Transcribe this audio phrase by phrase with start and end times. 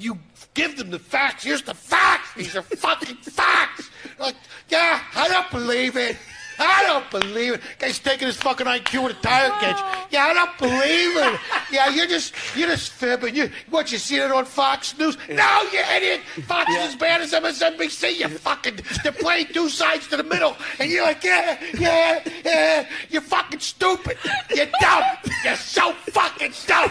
[0.00, 0.18] you
[0.54, 1.44] give them the facts.
[1.44, 2.34] Here's the facts.
[2.34, 3.90] These are fucking facts.
[4.18, 4.34] Like,
[4.68, 6.16] yeah, I don't believe it.
[6.62, 7.62] I don't believe it.
[7.78, 9.80] Guy's taking his fucking IQ with a tire catch.
[10.10, 11.40] Yeah, I don't believe it.
[11.72, 13.34] Yeah, you're just you're just fibbing.
[13.34, 15.16] You what you see it on Fox News?
[15.30, 16.20] No, you idiot.
[16.46, 18.18] Fox is as bad as MSNBC.
[18.18, 22.86] You fucking they're playing two sides to the middle, and you're like, yeah, yeah, yeah.
[23.08, 24.18] You're fucking stupid.
[24.54, 25.04] You're dumb.
[25.42, 26.90] You're so fucking dumb.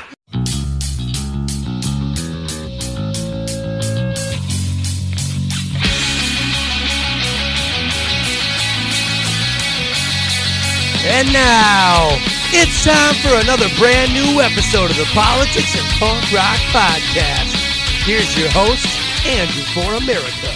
[11.02, 12.10] And now,
[12.52, 17.56] it's time for another brand new episode of the Politics and Punk Rock Podcast.
[18.04, 18.86] Here's your host,
[19.26, 20.52] Andrew for America.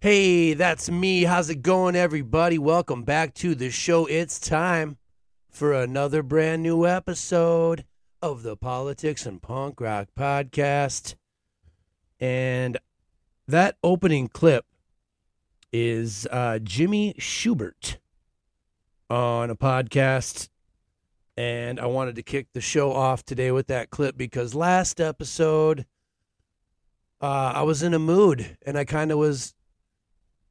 [0.00, 1.22] Hey, that's me.
[1.22, 2.58] How's it going, everybody?
[2.58, 4.04] Welcome back to the show.
[4.04, 4.98] It's time
[5.48, 7.86] for another brand new episode
[8.20, 11.14] of the Politics and Punk Rock Podcast.
[12.20, 12.76] And
[13.46, 14.66] that opening clip
[15.72, 17.96] is uh, Jimmy Shubert
[19.10, 20.48] on a podcast.
[21.36, 25.86] And I wanted to kick the show off today with that clip because last episode,
[27.20, 29.54] uh, I was in a mood and I kind of was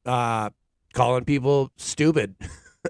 [0.06, 0.50] uh,
[0.94, 2.36] calling people stupid.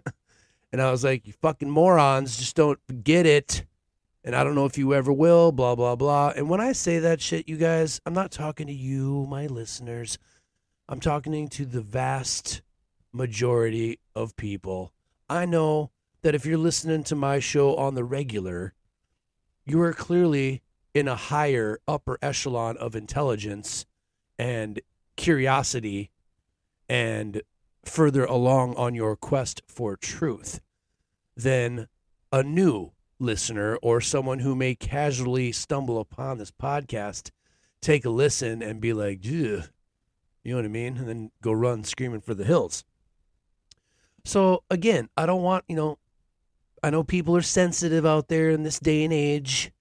[0.72, 3.64] and I was like, you fucking morons, just don't get it.
[4.24, 6.32] And I don't know if you ever will, blah, blah, blah.
[6.36, 10.18] And when I say that shit, you guys, I'm not talking to you, my listeners.
[10.88, 12.62] I'm talking to the vast
[13.12, 14.92] majority of people.
[15.28, 15.90] I know
[16.22, 18.74] that if you're listening to my show on the regular,
[19.64, 20.62] you are clearly
[20.94, 23.84] in a higher upper echelon of intelligence
[24.38, 24.80] and
[25.16, 26.10] curiosity
[26.88, 27.42] and
[27.84, 30.60] further along on your quest for truth
[31.36, 31.88] than
[32.32, 37.30] a new listener or someone who may casually stumble upon this podcast,
[37.80, 39.62] take a listen and be like, you
[40.44, 40.96] know what I mean?
[40.96, 42.84] And then go run screaming for the hills.
[44.24, 45.98] So again, I don't want, you know,
[46.82, 49.72] I know people are sensitive out there in this day and age.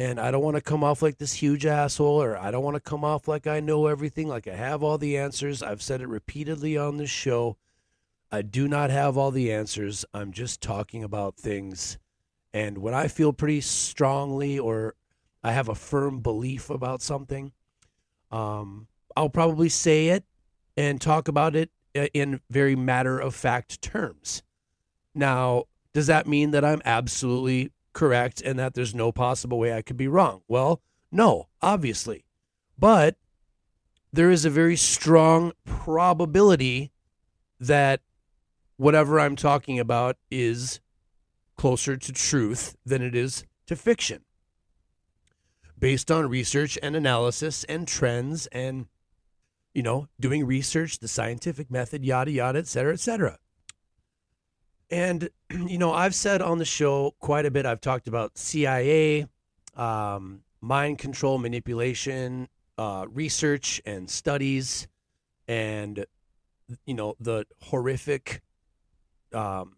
[0.00, 2.76] And I don't want to come off like this huge asshole, or I don't want
[2.76, 5.60] to come off like I know everything, like I have all the answers.
[5.60, 7.56] I've said it repeatedly on this show.
[8.30, 10.04] I do not have all the answers.
[10.14, 11.98] I'm just talking about things.
[12.52, 14.94] And when I feel pretty strongly or
[15.42, 17.52] I have a firm belief about something,
[18.30, 18.86] um,
[19.16, 20.24] I'll probably say it
[20.76, 21.70] and talk about it
[22.12, 24.42] in very matter of fact terms.
[25.14, 29.82] Now, does that mean that I'm absolutely correct and that there's no possible way I
[29.82, 30.42] could be wrong?
[30.48, 32.24] Well, no, obviously.
[32.78, 33.16] But
[34.12, 36.92] there is a very strong probability
[37.58, 38.00] that
[38.76, 40.80] whatever I'm talking about is
[41.56, 44.22] closer to truth than it is to fiction.
[45.78, 48.86] Based on research and analysis and trends and
[49.74, 53.38] you know, doing research, the scientific method, yada, yada, et cetera, et cetera.
[54.90, 59.26] And, you know, I've said on the show quite a bit, I've talked about CIA,
[59.76, 64.88] um, mind control, manipulation, uh, research and studies,
[65.46, 66.04] and,
[66.84, 68.42] you know, the horrific,
[69.32, 69.76] um,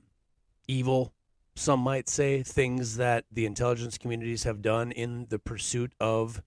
[0.68, 1.12] evil,
[1.56, 6.42] some might say, things that the intelligence communities have done in the pursuit of,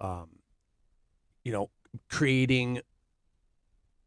[0.00, 0.28] um,
[1.44, 1.70] you know,
[2.08, 2.80] creating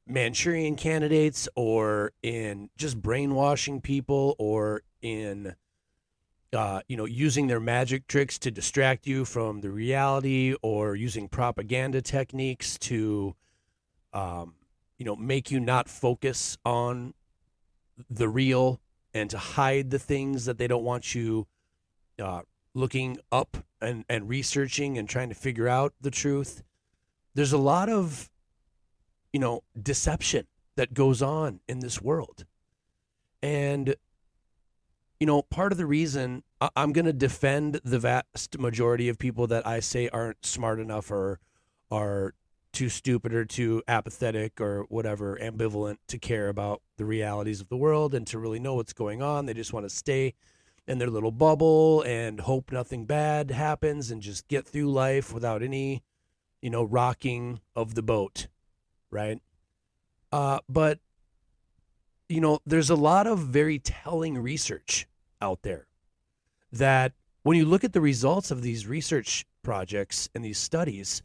[0.07, 5.55] Manchurian candidates or in just brainwashing people or in
[6.53, 11.29] uh, you know using their magic tricks to distract you from the reality or using
[11.29, 13.35] propaganda techniques to
[14.13, 14.55] um,
[14.97, 17.13] you know make you not focus on
[18.09, 18.81] the real
[19.13, 21.47] and to hide the things that they don't want you
[22.19, 22.41] uh,
[22.73, 26.63] looking up and, and researching and trying to figure out the truth
[27.33, 28.29] there's a lot of
[29.33, 32.45] you know deception that goes on in this world
[33.41, 33.95] and
[35.19, 39.17] you know part of the reason I- i'm going to defend the vast majority of
[39.17, 41.39] people that i say aren't smart enough or
[41.89, 42.33] are
[42.71, 47.77] too stupid or too apathetic or whatever, ambivalent to care about the realities of the
[47.77, 49.45] world and to really know what's going on.
[49.45, 50.33] They just want to stay
[50.87, 55.61] in their little bubble and hope nothing bad happens and just get through life without
[55.61, 56.01] any,
[56.61, 58.47] you know, rocking of the boat,
[59.09, 59.41] right?
[60.31, 60.99] Uh, but,
[62.29, 65.07] you know, there's a lot of very telling research
[65.41, 65.87] out there
[66.71, 67.13] that
[67.43, 71.23] when you look at the results of these research projects and these studies,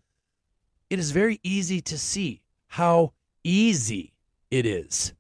[0.91, 3.13] it is very easy to see how
[3.45, 4.13] easy
[4.51, 5.13] it is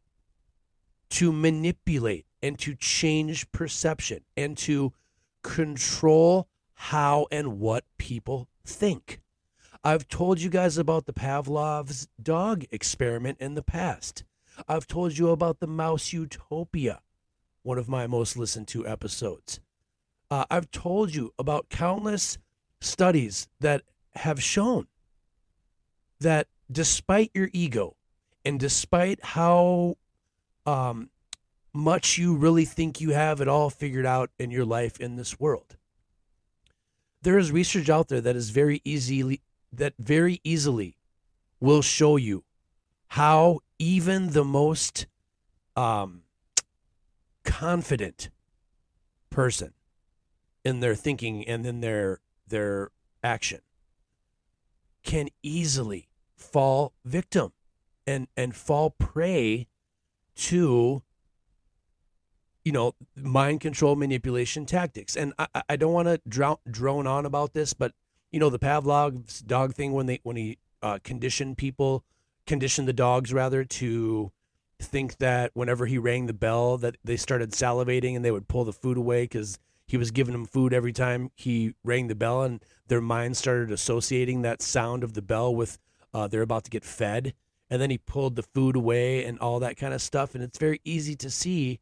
[1.09, 4.93] to manipulate and to change perception and to
[5.43, 9.21] control how and what people think.
[9.87, 14.25] I've told you guys about the Pavlov's dog experiment in the past.
[14.67, 17.03] I've told you about the Mouse Utopia,
[17.62, 19.61] one of my most listened to episodes.
[20.29, 22.37] Uh, I've told you about countless
[22.81, 23.83] studies that
[24.17, 24.88] have shown
[26.19, 27.94] that despite your ego
[28.44, 29.94] and despite how
[30.67, 31.11] um,
[31.73, 35.39] much you really think you have it all figured out in your life in this
[35.39, 35.77] world,
[37.23, 39.43] there is research out there that is very easily
[39.76, 40.96] that very easily
[41.61, 42.44] will show you
[43.08, 45.06] how even the most
[45.76, 46.23] um,
[47.44, 48.31] confident
[49.31, 49.73] person
[50.64, 52.90] in their thinking and in their their
[53.23, 53.61] action
[55.02, 57.52] can easily fall victim
[58.06, 59.67] and and fall prey
[60.34, 61.02] to
[62.64, 65.17] you know mind control manipulation tactics.
[65.17, 67.93] And i, I don't want to drone on about this but
[68.31, 72.05] you know the pavlov's dog thing when they when he uh, conditioned people
[72.46, 74.31] conditioned the dogs rather to
[74.78, 78.64] think that whenever he rang the bell that they started salivating and they would pull
[78.64, 82.43] the food away because he was giving them food every time he rang the bell,
[82.43, 85.79] and their minds started associating that sound of the bell with
[86.12, 87.34] uh, they're about to get fed.
[87.70, 90.34] And then he pulled the food away and all that kind of stuff.
[90.34, 91.81] And it's very easy to see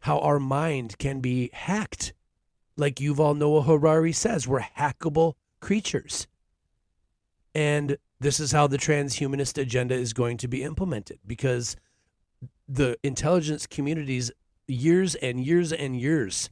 [0.00, 2.14] how our mind can be hacked.
[2.76, 6.26] Like Yuval Noah Harari says, we're hackable creatures.
[7.54, 11.76] And this is how the transhumanist agenda is going to be implemented because
[12.68, 14.30] the intelligence community's
[14.68, 16.50] years and years and years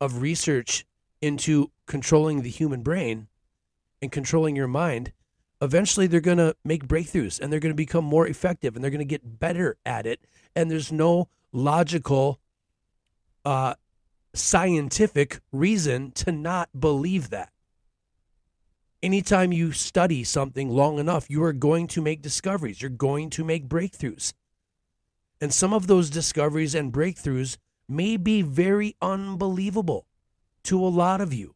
[0.00, 0.84] of research
[1.20, 3.28] into controlling the human brain
[4.02, 5.12] and controlling your mind,
[5.62, 8.90] eventually they're going to make breakthroughs and they're going to become more effective and they're
[8.90, 10.20] going to get better at it.
[10.56, 12.40] And there's no logical,
[13.44, 13.74] uh,
[14.34, 17.53] scientific reason to not believe that.
[19.04, 22.80] Anytime you study something long enough, you are going to make discoveries.
[22.80, 24.32] You're going to make breakthroughs.
[25.42, 30.06] And some of those discoveries and breakthroughs may be very unbelievable
[30.62, 31.54] to a lot of you.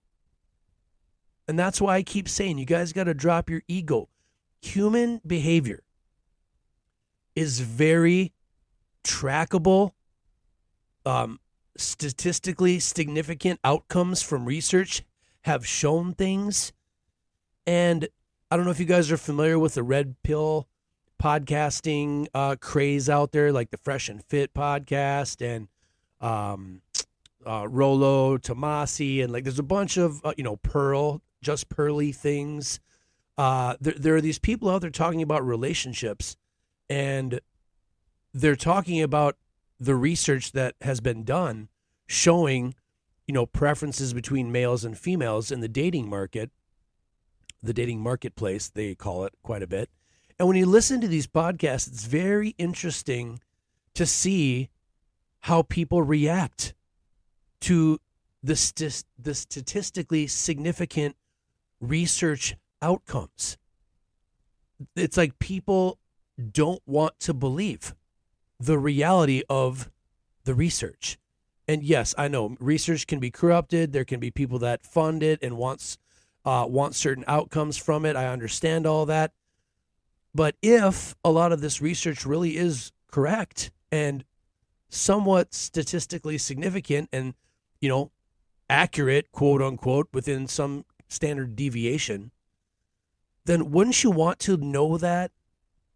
[1.49, 4.11] And that's why I keep saying you guys got to drop your ego.
[4.61, 5.85] Human behavior
[7.35, 8.35] is very
[9.05, 9.93] trackable,
[11.07, 11.41] um,
[11.79, 15.03] statistically significant outcomes from research
[15.45, 16.75] have shown things.
[17.69, 18.09] And
[18.51, 20.69] I don't know if you guys are familiar with the red pill
[21.23, 25.69] podcasting uh, craze out there, like the Fresh and Fit podcast and
[26.19, 26.81] um,
[27.47, 32.11] uh, Rollo Tomassi, and like there's a bunch of uh, you know Pearl, just Pearly
[32.11, 32.81] things.
[33.37, 36.39] Uh, there, there are these people out there talking about relationships,
[36.89, 37.39] and
[38.33, 39.37] they're talking about
[39.79, 41.69] the research that has been done
[42.07, 42.75] showing,
[43.27, 46.51] you know, preferences between males and females in the dating market,
[47.63, 49.91] the dating marketplace, they call it quite a bit.
[50.39, 53.41] And when you listen to these podcasts, it's very interesting
[53.95, 54.71] to see
[55.41, 56.75] how people react
[57.61, 57.99] to
[58.43, 61.17] the, st- the statistically significant
[61.81, 63.57] research outcomes.
[64.95, 65.99] It's like people
[66.53, 67.95] don't want to believe
[68.61, 69.91] the reality of
[70.45, 71.19] the research.
[71.67, 73.93] And yes, I know research can be corrupted.
[73.93, 75.99] There can be people that fund it and wants
[76.45, 78.17] uh, want certain outcomes from it.
[78.17, 79.33] I understand all that.
[80.35, 84.25] But if a lot of this research really is correct and
[84.89, 87.35] somewhat statistically significant and,
[87.81, 88.11] you know,
[88.71, 92.31] accurate, quote unquote, within some standard deviation,
[93.45, 95.33] then wouldn't you want to know that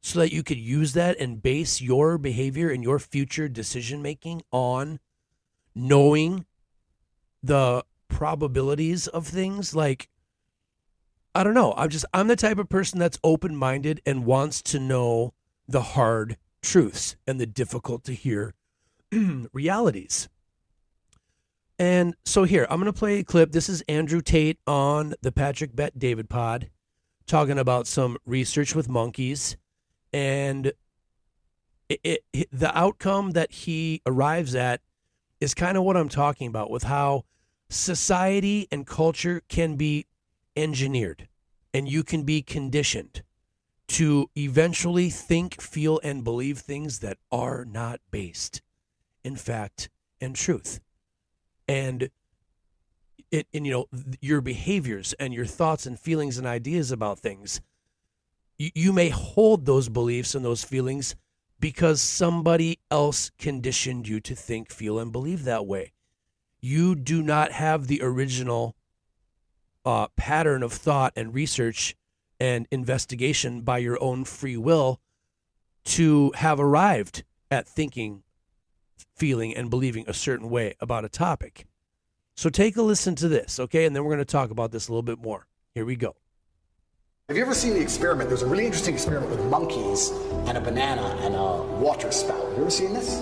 [0.01, 4.43] so that you could use that and base your behavior and your future decision making
[4.51, 4.99] on
[5.75, 6.47] knowing
[7.43, 9.75] the probabilities of things?
[9.75, 10.09] Like,
[11.35, 11.73] I don't know.
[11.77, 15.33] I'm just, I'm the type of person that's open minded and wants to know
[15.67, 18.55] the hard truths and the difficult to hear
[19.53, 20.29] realities.
[21.79, 23.53] And so here, I'm going to play a clip.
[23.53, 26.71] This is Andrew Tate on the Patrick Bet David pod
[27.27, 29.57] talking about some research with monkeys,
[30.13, 30.73] and
[31.89, 34.81] it, it, the outcome that he arrives at
[35.41, 37.25] is kind of what I'm talking about with how
[37.69, 40.07] society and culture can be
[40.57, 41.29] engineered
[41.75, 43.23] and you can be conditioned
[43.89, 48.63] to eventually think, feel, and believe things that are not based
[49.25, 49.91] in fact
[50.21, 50.81] and truth.
[51.69, 52.11] And
[53.31, 53.87] it, and you know,
[54.21, 57.61] your behaviors and your thoughts and feelings and ideas about things,
[58.59, 61.15] you, you may hold those beliefs and those feelings
[61.59, 65.93] because somebody else conditioned you to think, feel, and believe that way.
[66.61, 68.75] You do not have the original
[69.85, 71.97] uh, pattern of thought and research
[72.41, 75.01] and investigation by your own free will
[75.85, 78.23] to have arrived at thinking,
[79.15, 81.67] feeling, and believing a certain way about a topic.
[82.35, 83.85] So take a listen to this, okay?
[83.85, 85.47] And then we're going to talk about this a little bit more.
[85.75, 86.17] Here we go.
[87.29, 88.29] Have you ever seen the experiment?
[88.29, 90.11] There's a really interesting experiment with monkeys
[90.47, 92.43] and a banana and a water spout.
[92.43, 93.17] Have you ever seen this?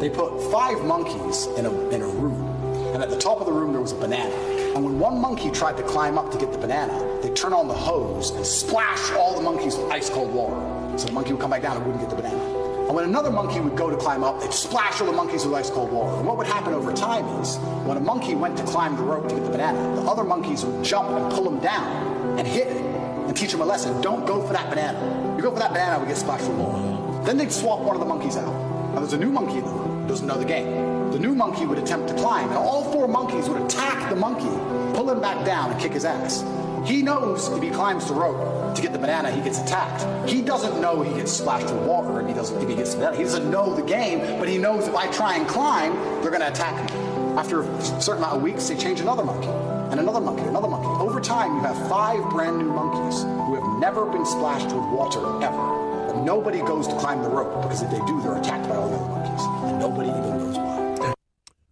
[0.00, 2.44] They put five monkeys in a, in a room,
[2.92, 4.53] and at the top of the room there was a banana.
[4.74, 7.68] And when one monkey tried to climb up to get the banana, they'd turn on
[7.68, 10.56] the hose and splash all the monkeys with ice cold water.
[10.98, 12.42] So the monkey would come back down and wouldn't get the banana.
[12.86, 15.54] And when another monkey would go to climb up, they'd splash all the monkeys with
[15.54, 16.16] ice cold water.
[16.16, 19.28] And what would happen over time is, when a monkey went to climb the rope
[19.28, 22.66] to get the banana, the other monkeys would jump and pull him down and hit
[22.66, 24.00] him and teach him a lesson.
[24.02, 25.36] Don't go for that banana.
[25.36, 27.24] You go for that banana, we get splashed with water.
[27.24, 28.73] Then they'd swap one of the monkeys out.
[28.94, 31.10] Now there's a new monkey in the room, doesn't know the game.
[31.10, 34.48] The new monkey would attempt to climb, and all four monkeys would attack the monkey,
[34.96, 36.44] pull him back down, and kick his ass.
[36.86, 40.30] He knows if he climbs the rope to get the banana, he gets attacked.
[40.30, 42.98] He doesn't know he gets splashed with water if he doesn't if he gets the
[42.98, 43.16] banana.
[43.16, 46.46] He doesn't know the game, but he knows if I try and climb, they're gonna
[46.46, 46.96] attack me.
[47.36, 49.48] After a certain amount of weeks, they change another monkey,
[49.90, 50.86] and another monkey, another monkey.
[51.02, 55.42] Over time, you have five brand new monkeys who have never been splashed with water
[55.42, 55.83] ever.
[56.24, 58.96] Nobody goes to climb the rope because if they do, they're attacked by all the
[58.96, 61.14] other monkeys, and nobody even knows why.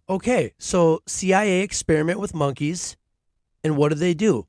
[0.07, 2.95] Okay, so CIA experiment with monkeys,
[3.63, 4.45] and what did they do?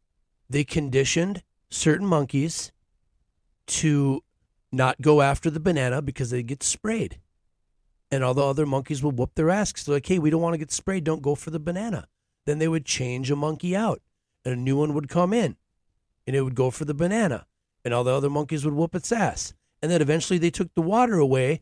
[0.50, 2.70] They conditioned certain monkeys
[3.66, 4.22] to
[4.70, 7.18] not go after the banana because they get sprayed.
[8.10, 9.72] And all the other monkeys would whoop their ass.
[9.72, 11.04] they're like, hey, we don't want to get sprayed.
[11.04, 12.08] Don't go for the banana.
[12.44, 14.02] Then they would change a monkey out,
[14.44, 15.56] and a new one would come in,
[16.26, 17.46] and it would go for the banana.
[17.86, 19.54] And all the other monkeys would whoop its ass.
[19.84, 21.60] And then eventually they took the water away,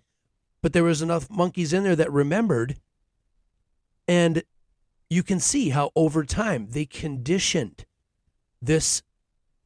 [0.60, 2.76] but there was enough monkeys in there that remembered
[4.06, 4.44] and
[5.10, 7.84] you can see how over time they conditioned
[8.60, 9.02] this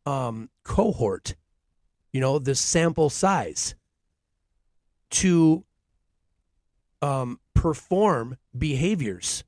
[0.06, 1.34] um, cohort,
[2.14, 3.74] you know, this sample size
[5.10, 5.66] to
[7.02, 9.44] um, perform behaviors.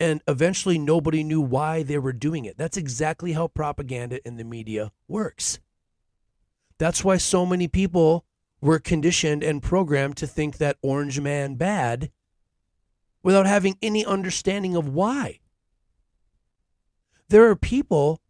[0.00, 2.56] And eventually nobody knew why they were doing it.
[2.56, 5.58] That's exactly how propaganda in the media works.
[6.82, 8.24] That's why so many people
[8.60, 12.10] were conditioned and programmed to think that Orange Man bad
[13.22, 15.38] without having any understanding of why.
[17.28, 18.20] There are people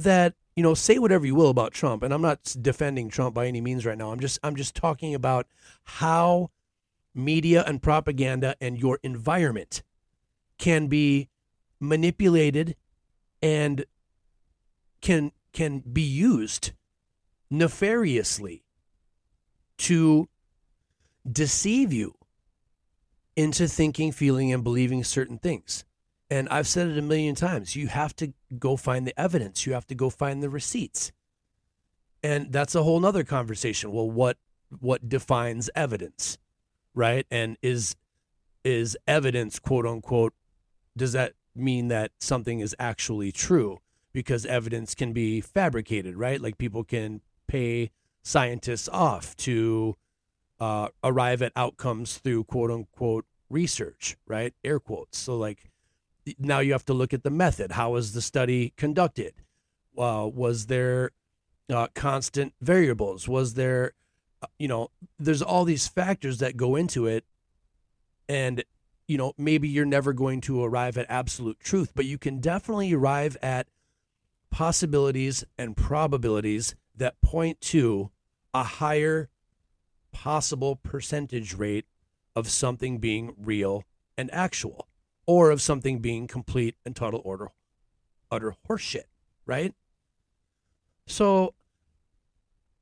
[0.00, 3.46] that, you know, say whatever you will about Trump, and I'm not defending Trump by
[3.46, 4.10] any means right now.
[4.10, 5.46] I'm just I'm just talking about
[5.84, 6.50] how
[7.14, 9.84] media and propaganda and your environment
[10.58, 11.28] can be
[11.78, 12.74] manipulated
[13.40, 13.84] and
[15.00, 16.72] can can be used
[17.50, 18.64] nefariously
[19.78, 20.28] to
[21.30, 22.14] deceive you
[23.36, 25.84] into thinking, feeling, and believing certain things.
[26.30, 27.76] And I've said it a million times.
[27.76, 29.66] You have to go find the evidence.
[29.66, 31.12] You have to go find the receipts.
[32.22, 33.92] And that's a whole nother conversation.
[33.92, 34.38] Well, what
[34.80, 36.38] what defines evidence?
[36.94, 37.26] Right?
[37.30, 37.94] And is
[38.64, 40.34] is evidence, quote unquote,
[40.96, 43.78] does that mean that something is actually true?
[44.12, 46.40] Because evidence can be fabricated, right?
[46.40, 47.90] Like people can pay
[48.22, 49.96] scientists off to
[50.58, 54.54] uh, arrive at outcomes through quote unquote research, right?
[54.64, 55.18] Air quotes.
[55.18, 55.70] So, like,
[56.38, 57.72] now you have to look at the method.
[57.72, 59.34] How was the study conducted?
[59.96, 61.12] Uh, was there
[61.72, 63.28] uh, constant variables?
[63.28, 63.92] Was there,
[64.42, 67.24] uh, you know, there's all these factors that go into it.
[68.28, 68.64] And,
[69.06, 72.92] you know, maybe you're never going to arrive at absolute truth, but you can definitely
[72.92, 73.68] arrive at
[74.50, 78.10] possibilities and probabilities that point to
[78.54, 79.28] a higher
[80.12, 81.84] possible percentage rate
[82.34, 83.84] of something being real
[84.16, 84.88] and actual,
[85.26, 87.50] or of something being complete and total order,
[88.30, 89.04] utter horseshit,
[89.44, 89.74] right?
[91.06, 91.54] So,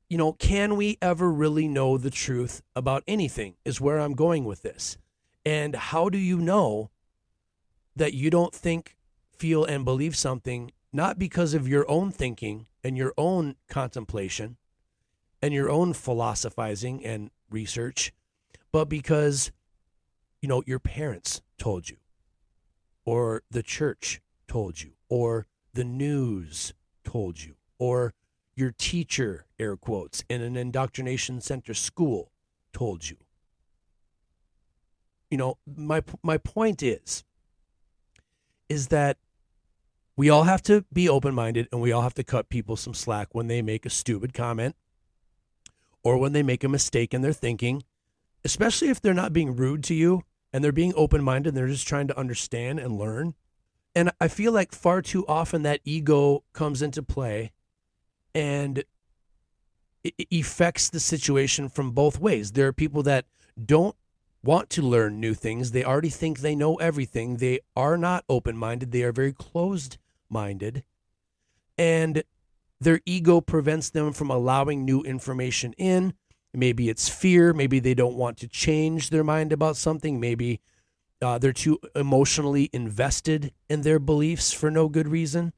[0.09, 3.55] you know, can we ever really know the truth about anything?
[3.65, 4.97] Is where I'm going with this.
[5.45, 6.89] And how do you know
[7.95, 8.95] that you don't think,
[9.37, 14.57] feel, and believe something not because of your own thinking and your own contemplation
[15.41, 18.13] and your own philosophizing and research,
[18.71, 19.51] but because,
[20.39, 21.97] you know, your parents told you,
[23.03, 28.13] or the church told you, or the news told you, or
[28.55, 32.31] your teacher, air quotes, in an indoctrination center school
[32.71, 33.17] told you.
[35.31, 37.23] You know, my my point is
[38.69, 39.17] is that
[40.17, 43.29] we all have to be open-minded and we all have to cut people some slack
[43.33, 44.75] when they make a stupid comment
[46.03, 47.83] or when they make a mistake in their thinking,
[48.43, 51.87] especially if they're not being rude to you and they're being open-minded and they're just
[51.87, 53.33] trying to understand and learn.
[53.93, 57.51] And I feel like far too often that ego comes into play
[58.33, 58.83] and
[60.03, 62.51] it affects the situation from both ways.
[62.51, 63.25] There are people that
[63.63, 63.95] don't
[64.43, 65.71] want to learn new things.
[65.71, 67.37] They already think they know everything.
[67.37, 68.91] They are not open minded.
[68.91, 69.97] They are very closed
[70.41, 70.83] minded.
[71.77, 72.23] And
[72.79, 76.13] their ego prevents them from allowing new information in.
[76.53, 77.53] Maybe it's fear.
[77.53, 80.19] Maybe they don't want to change their mind about something.
[80.19, 80.59] Maybe
[81.21, 85.53] uh, they're too emotionally invested in their beliefs for no good reason.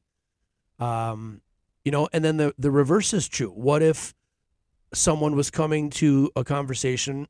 [0.78, 1.42] Um,
[1.84, 3.50] you know, and then the, the reverse is true.
[3.50, 4.14] What if
[4.94, 7.26] someone was coming to a conversation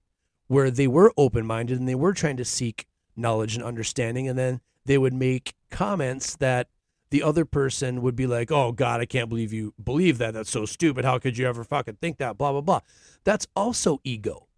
[0.49, 2.87] where they were open minded and they were trying to seek
[3.17, 6.69] knowledge and understanding, and then they would make comments that
[7.11, 10.35] the other person would be like, "Oh God, I can't believe you believe that.
[10.35, 11.05] That's so stupid.
[11.05, 12.81] How could you ever fucking think that?" Blah blah blah.
[13.25, 14.49] That's also ego.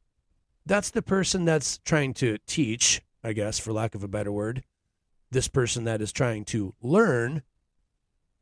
[0.66, 4.64] That's the person that's trying to teach, I guess, for lack of a better word.
[5.30, 7.42] This person that is trying to learn.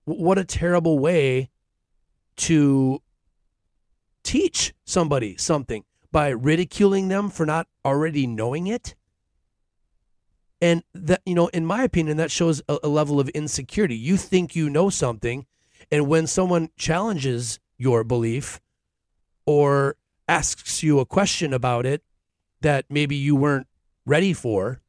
[0.05, 1.50] What a terrible way
[2.37, 3.03] to
[4.23, 8.95] teach somebody something by ridiculing them for not already knowing it.
[10.61, 13.97] And that, you know, in my opinion, that shows a, a, level of insecurity.
[13.97, 15.47] You think you know something,
[15.91, 18.61] and when someone challenges your belief
[19.47, 19.97] or
[20.27, 22.03] asks you a question about it
[22.61, 23.69] that maybe you weren't
[24.05, 24.81] ready for,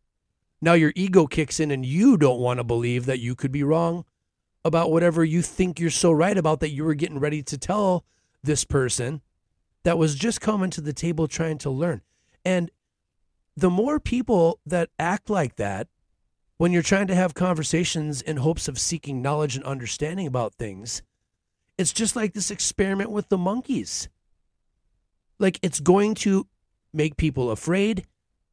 [0.61, 3.63] now your ego kicks in and you don't want to believe that you could be
[3.63, 4.05] wrong
[4.65, 8.03] about whatever you think you're so right about that you were getting ready to tell
[8.43, 9.21] this person
[9.83, 12.01] that was just coming to the table trying to learn.
[12.43, 12.69] And
[13.59, 15.87] the more people that act like that,
[16.57, 21.01] when you're trying to have conversations in hopes of seeking knowledge and understanding about things,
[21.77, 24.07] it's just like this experiment with the monkeys.
[25.39, 26.47] Like it's going to
[26.93, 28.05] make people afraid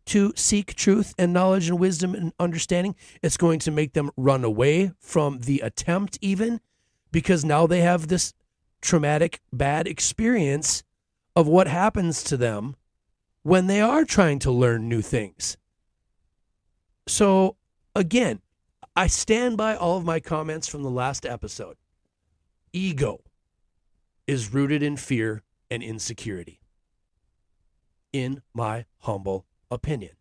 [0.07, 2.95] to seek truth and knowledge and wisdom and understanding.
[3.23, 6.61] It's going to make them run away from the attempt, even
[7.12, 8.33] because now they have this
[8.81, 10.83] traumatic, bad experience
[11.35, 12.77] of what happens to them
[13.46, 15.56] when they are trying to learn new things.
[17.06, 17.54] So,
[17.94, 18.40] again,
[18.96, 21.76] I stand by all of my comments from the last episode.
[22.72, 23.20] Ego
[24.26, 26.59] is rooted in fear and insecurity,
[28.12, 30.16] in my humble opinion.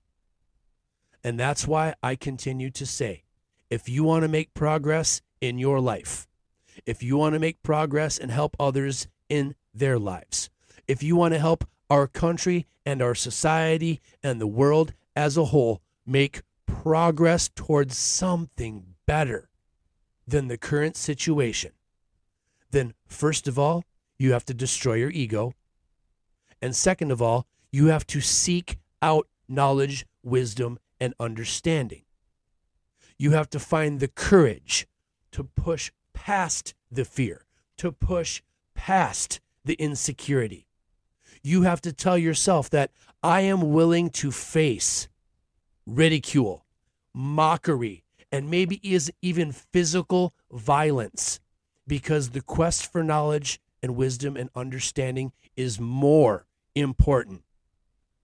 [1.23, 3.23] And that's why I continue to say
[3.71, 6.27] if you want to make progress in your life,
[6.85, 10.51] if you want to make progress and help others in their lives,
[10.87, 15.45] if you want to help our country and our society and the world as a
[15.45, 19.49] whole make progress towards something better
[20.27, 21.71] than the current situation,
[22.71, 23.83] then first of all,
[24.17, 25.53] you have to destroy your ego.
[26.61, 32.03] And second of all, you have to seek out knowledge, wisdom, and understanding.
[33.17, 34.87] You have to find the courage
[35.31, 37.45] to push past the fear,
[37.77, 38.41] to push
[38.73, 40.64] past the insecurity,
[41.45, 45.07] you have to tell yourself that I am willing to face
[45.85, 46.65] ridicule,
[47.13, 51.39] mockery, and maybe is even physical violence
[51.87, 57.43] because the quest for knowledge and wisdom and understanding is more important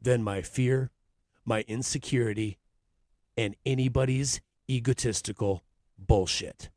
[0.01, 0.89] than my fear,
[1.45, 2.57] my insecurity,
[3.37, 5.61] and anybody's egotistical
[5.97, 6.71] bullshit.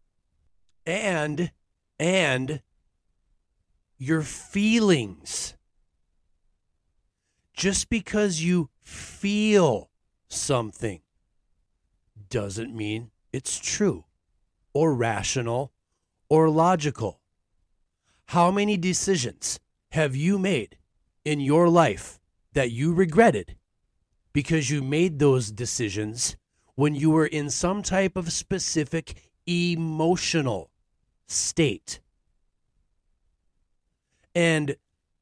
[0.84, 1.50] And
[1.98, 2.60] and
[3.96, 5.54] your feelings
[7.54, 9.90] just because you feel
[10.28, 11.00] something
[12.28, 14.04] doesn't mean it's true
[14.72, 15.72] or rational
[16.28, 17.20] or logical.
[18.26, 20.76] How many decisions have you made
[21.24, 22.18] in your life
[22.54, 23.56] that you regretted
[24.32, 26.36] because you made those decisions
[26.74, 30.70] when you were in some type of specific emotional
[31.28, 32.00] state?
[34.34, 34.74] And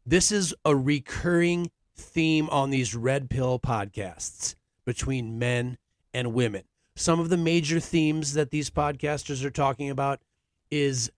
[0.07, 5.79] this is a recurring theme on these red pill podcasts between men
[6.13, 6.65] and women.
[6.95, 10.21] Some of the major themes that these podcasters are talking about
[10.71, 11.11] is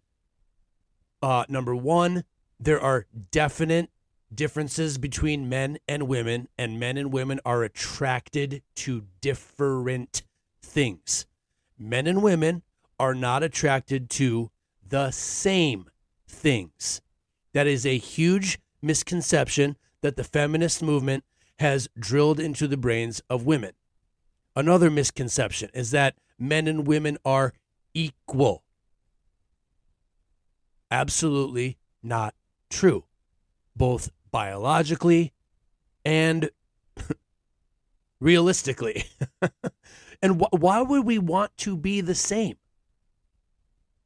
[1.23, 2.25] Uh, number one,
[2.61, 3.89] there are definite
[4.35, 10.23] differences between men and women, and men and women are attracted to different
[10.61, 11.25] things.
[11.79, 12.63] Men and women
[12.99, 14.51] are not attracted to
[14.87, 15.89] the same
[16.29, 17.01] things.
[17.55, 21.25] That is a huge misconception that the feminist movement
[21.61, 23.73] has drilled into the brains of women.
[24.55, 27.55] Another misconception is that men and women are
[27.95, 28.65] equal.
[30.91, 32.35] Absolutely not
[32.69, 33.05] true,
[33.75, 35.33] both biologically
[36.05, 36.51] and
[38.21, 39.05] realistically.
[40.23, 42.57] and wh- why would we want to be the same?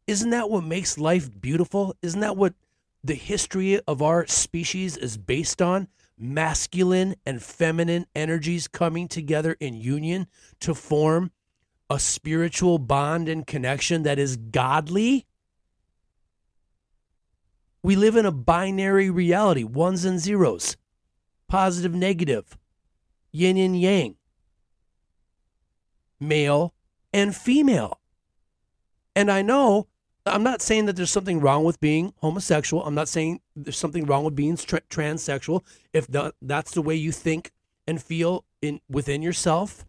[0.07, 1.97] Isn't that what makes life beautiful?
[2.03, 2.55] Isn't that what
[3.03, 5.89] the history of our species is based on?
[6.19, 10.27] Masculine and feminine energies coming together in union
[10.61, 11.31] to form
[11.91, 15.27] a spiritual bond and connection that is godly.
[17.83, 20.77] We live in a binary reality, ones and zeros,
[21.47, 22.59] positive, negative,
[23.31, 24.17] yin and yang,
[26.21, 26.75] male
[27.13, 28.01] and female.
[29.15, 29.88] And I know
[30.29, 32.85] I'm not saying that there's something wrong with being homosexual.
[32.85, 35.63] I'm not saying there's something wrong with being tra- transsexual.
[35.93, 37.53] If the, that's the way you think
[37.87, 39.85] and feel in within yourself,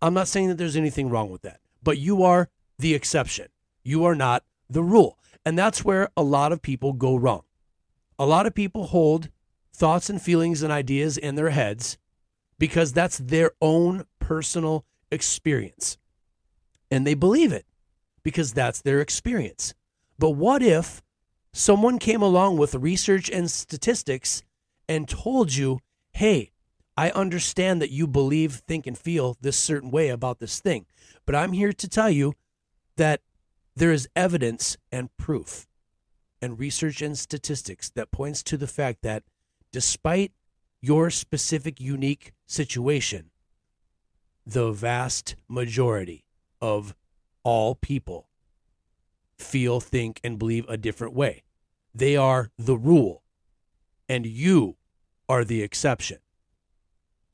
[0.00, 1.60] I'm not saying that there's anything wrong with that.
[1.82, 3.48] But you are the exception.
[3.82, 5.18] You are not the rule.
[5.44, 7.42] And that's where a lot of people go wrong.
[8.18, 9.30] A lot of people hold
[9.72, 11.98] thoughts and feelings and ideas in their heads
[12.58, 15.96] because that's their own personal experience.
[16.90, 17.64] And they believe it
[18.22, 19.74] because that's their experience.
[20.18, 21.02] But what if
[21.52, 24.42] someone came along with research and statistics
[24.88, 25.80] and told you,
[26.12, 26.50] hey,
[26.96, 30.86] I understand that you believe, think, and feel this certain way about this thing,
[31.26, 32.34] but I'm here to tell you
[32.96, 33.20] that
[33.76, 35.68] there is evidence and proof
[36.42, 39.22] and research and statistics that points to the fact that
[39.72, 40.32] despite
[40.80, 43.30] your specific unique situation,
[44.46, 46.24] the vast majority
[46.60, 46.94] of
[47.48, 48.28] all people
[49.38, 51.44] feel, think, and believe a different way.
[51.94, 53.22] They are the rule,
[54.06, 54.76] and you
[55.30, 56.18] are the exception.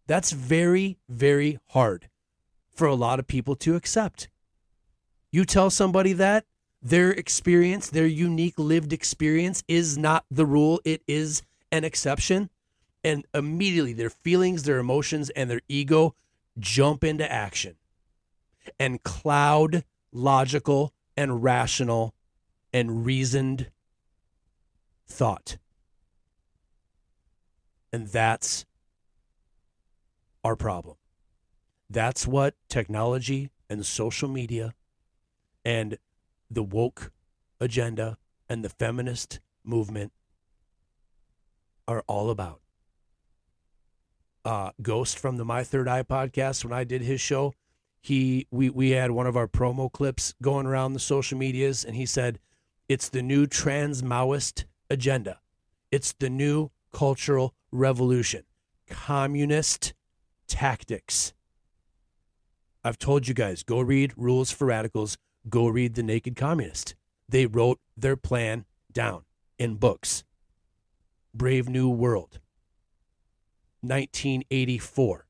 [0.07, 2.11] That's very, very hard
[2.70, 4.29] for a lot of people to accept.
[5.33, 6.44] You tell somebody that
[6.81, 12.50] their experience, their unique lived experience, is not the rule, it is an exception.
[13.03, 16.14] And immediately their feelings, their emotions, and their ego
[16.61, 17.74] jump into action
[18.79, 19.83] and cloud
[20.14, 22.14] logical and rational
[22.72, 23.70] and reasoned
[25.07, 25.59] thought.
[27.92, 28.64] And that's
[30.42, 30.96] our problem.
[31.90, 34.74] That's what technology and social media
[35.64, 35.98] and
[36.50, 37.12] the woke
[37.61, 40.12] agenda and the feminist movement
[41.87, 42.61] are all about.
[44.44, 47.55] Uh, Ghost from the My Third Eye podcast, when I did his show,
[48.05, 51.97] he we we had one of our promo clips going around the social medias and
[51.97, 52.38] he said
[52.87, 55.40] it's the new trans maoist agenda.
[55.90, 58.43] It's the new cultural revolution.
[58.90, 59.95] Communist
[60.47, 61.33] tactics.
[62.85, 65.17] I've told you guys go read rules for radicals.
[65.49, 66.95] Go read the naked communist.
[67.27, 69.25] They wrote their plan down
[69.59, 70.25] in books.
[71.33, 72.38] Brave new world.
[73.81, 75.27] 1984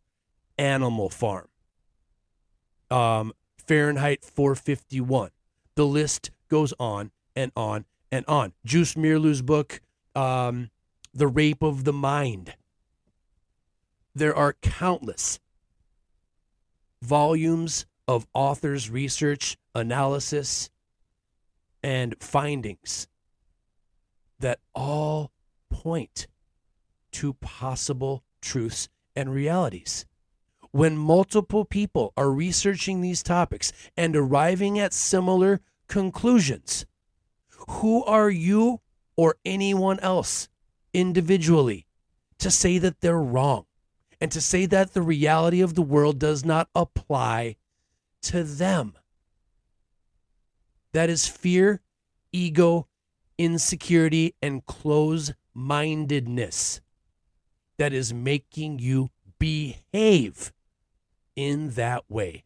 [0.58, 1.46] animal farm
[2.94, 5.30] um, Fahrenheit 451.
[5.74, 8.52] The list goes on and on and on.
[8.64, 9.80] Joost Meerloo's book,
[10.14, 10.70] um,
[11.12, 12.54] The Rape of the Mind.
[14.14, 15.40] There are countless
[17.02, 20.70] volumes of authors' research, analysis,
[21.82, 23.08] and findings
[24.38, 25.32] that all
[25.68, 26.28] point
[27.10, 30.06] to possible truths and realities
[30.74, 36.84] when multiple people are researching these topics and arriving at similar conclusions.
[37.68, 38.80] Who are you
[39.16, 40.48] or anyone else
[40.92, 41.86] individually
[42.40, 43.66] to say that they're wrong
[44.20, 47.54] and to say that the reality of the world does not apply
[48.22, 48.94] to them?
[50.92, 51.82] That is fear,
[52.32, 52.88] ego,
[53.38, 56.80] insecurity, and close mindedness
[57.78, 60.50] that is making you behave
[61.36, 62.44] in that way.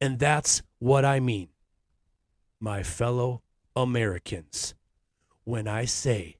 [0.00, 1.48] And that's what I mean,
[2.60, 3.42] my fellow
[3.74, 4.74] Americans,
[5.44, 6.36] when I say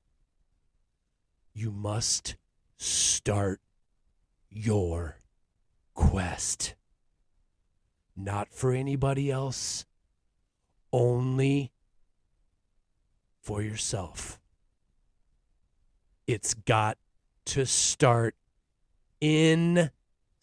[1.54, 2.36] you must
[2.76, 3.60] start
[4.48, 5.16] your
[5.94, 6.76] quest.
[8.16, 9.84] Not for anybody else,
[10.92, 11.72] only
[13.40, 14.38] for yourself.
[16.26, 16.98] It's got
[17.46, 18.36] to start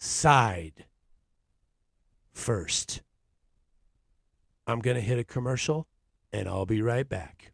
[0.05, 0.85] inside
[2.31, 3.01] first.
[4.67, 5.87] I'm going to hit a commercial
[6.31, 7.53] and I'll be right back.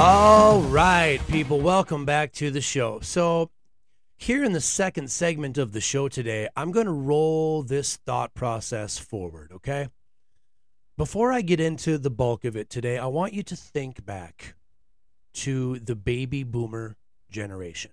[0.00, 3.00] All right, people, welcome back to the show.
[3.00, 3.50] So,
[4.16, 8.32] here in the second segment of the show today, I'm going to roll this thought
[8.32, 9.88] process forward, okay?
[10.98, 14.56] Before I get into the bulk of it today, I want you to think back
[15.34, 16.96] to the baby boomer
[17.30, 17.92] generation.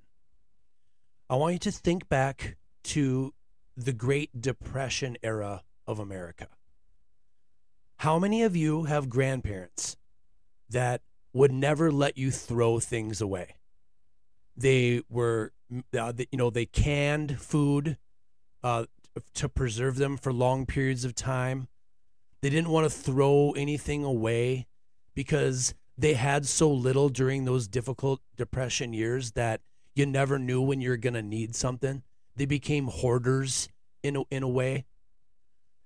[1.30, 3.36] I want you to think back to
[3.78, 6.48] the Great Depression era of America.
[7.98, 9.98] How many of you have grandparents
[10.68, 13.58] that would never let you throw things away?
[14.58, 15.54] They were,
[15.96, 18.00] uh, you know, they canned food
[18.64, 18.86] uh,
[19.36, 21.68] to preserve them for long periods of time.
[22.46, 24.68] They didn't want to throw anything away
[25.16, 29.62] because they had so little during those difficult depression years that
[29.96, 32.04] you never knew when you're going to need something.
[32.36, 33.68] They became hoarders
[34.04, 34.86] in a, in a way.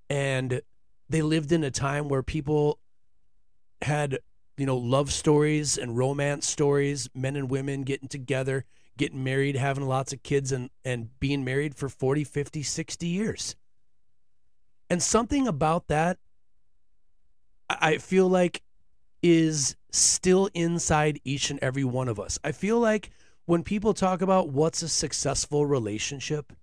[0.10, 0.62] And
[1.08, 2.80] they lived in a time where people
[3.82, 4.20] had,
[4.58, 8.66] you know, love stories and romance stories, men and women getting together,
[8.98, 13.56] getting married, having lots of kids and and being married for 40, 50, 60 years.
[14.90, 16.18] And something about that
[17.70, 18.62] I feel like
[19.22, 22.40] is still inside each and every one of us.
[22.44, 23.10] I feel like
[23.46, 26.54] when people talk about what's a successful relationship,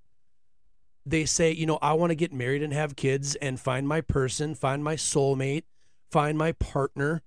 [1.04, 4.00] they say, you know, I want to get married and have kids and find my
[4.00, 5.64] person, find my soulmate,
[6.10, 7.22] find my partner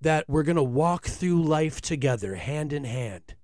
[0.00, 3.36] that we're going to walk through life together hand in hand.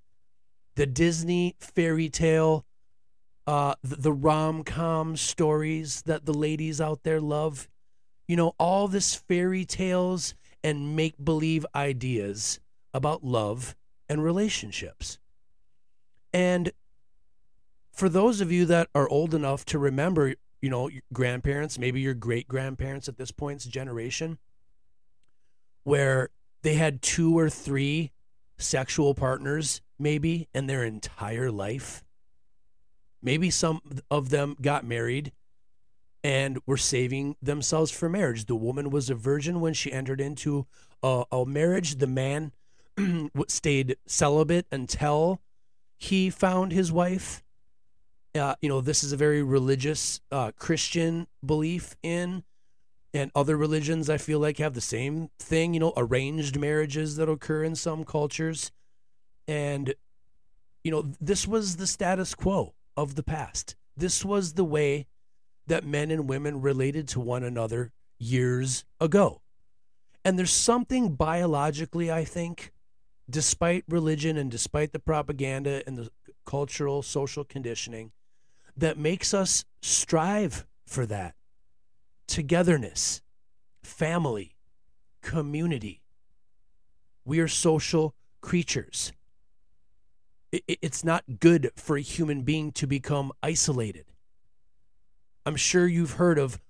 [0.75, 2.67] The Disney fairy tale,
[3.47, 7.69] uh, the, the rom com stories that the ladies out there love
[8.29, 12.61] you know, all this fairy tales and make believe ideas
[12.93, 13.75] about love
[14.09, 15.19] and relationships.
[16.33, 16.71] And
[17.91, 22.01] for those of you that are old enough to remember, you know, your grandparents, maybe
[22.01, 24.39] your great grandparents at this point's generation,
[25.85, 26.29] where
[26.63, 28.13] they had two or three
[28.59, 32.05] sexual partners, maybe in their entire life.
[33.23, 35.33] Maybe some of them got married
[36.25, 38.47] and were saving themselves for marriage.
[38.47, 40.67] The woman was a virgin when she entered into
[41.03, 41.97] a, a marriage.
[41.97, 42.53] The man
[43.49, 45.41] stayed celibate until
[45.97, 47.43] he found his wife.
[48.35, 52.45] Uh, you know, this is a very religious uh, Christian belief in,
[53.15, 55.75] and other religions I feel like have the same thing.
[55.75, 58.71] You know, arranged marriages that occur in some cultures,
[59.47, 59.95] and
[60.85, 63.77] you know, this was the status quo of the past.
[63.97, 65.07] This was the way
[65.69, 69.41] that men and women related to one another years ago.
[70.25, 72.73] And there's something biologically, I think,
[73.31, 76.11] despite religion and despite the propaganda and the
[76.45, 78.13] cultural, social conditioning,
[78.77, 81.35] that makes us strive for that
[82.27, 83.23] togetherness,
[83.83, 84.55] family,
[85.23, 86.03] community.
[87.25, 89.13] We are social creatures.
[90.53, 94.05] It's not good for a human being to become isolated.
[95.49, 96.61] I'm sure you've heard of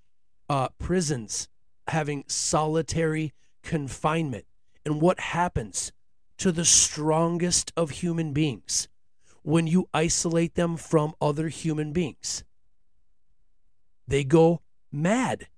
[0.49, 1.49] uh, prisons
[1.89, 3.33] having solitary
[3.65, 4.45] confinement
[4.87, 5.91] and what happens
[6.37, 8.87] to the strongest of human beings
[9.43, 12.45] when you isolate them from other human beings.
[14.07, 14.61] They go
[14.93, 15.49] mad.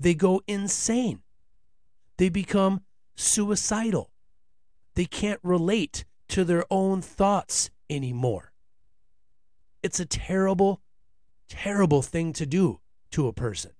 [0.00, 1.20] They go insane.
[2.16, 2.80] They become
[3.14, 4.10] suicidal.
[4.94, 8.52] They can't relate to their own thoughts anymore.
[9.82, 10.80] It's a terrible,
[11.48, 12.80] terrible thing to do
[13.12, 13.72] to a person.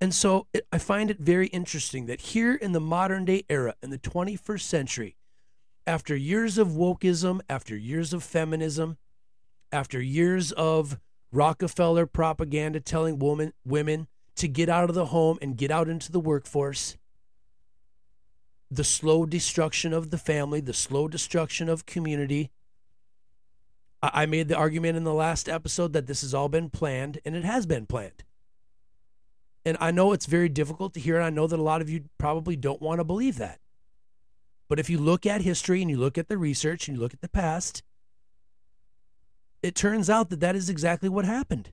[0.00, 3.74] And so it, I find it very interesting that here in the modern day era,
[3.82, 5.16] in the 21st century,
[5.86, 8.98] after years of wokeism, after years of feminism,
[9.70, 10.98] after years of
[11.32, 16.12] Rockefeller propaganda telling woman, women to get out of the home and get out into
[16.12, 16.96] the workforce,
[18.70, 22.50] the slow destruction of the family, the slow destruction of community.
[24.02, 27.36] I made the argument in the last episode that this has all been planned, and
[27.36, 28.24] it has been planned.
[29.64, 31.88] And I know it's very difficult to hear, and I know that a lot of
[31.88, 33.60] you probably don't want to believe that.
[34.68, 37.14] But if you look at history and you look at the research and you look
[37.14, 37.82] at the past,
[39.62, 41.72] it turns out that that is exactly what happened.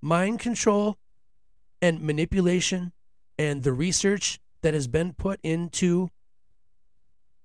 [0.00, 0.98] Mind control
[1.80, 2.92] and manipulation
[3.38, 6.08] and the research that has been put into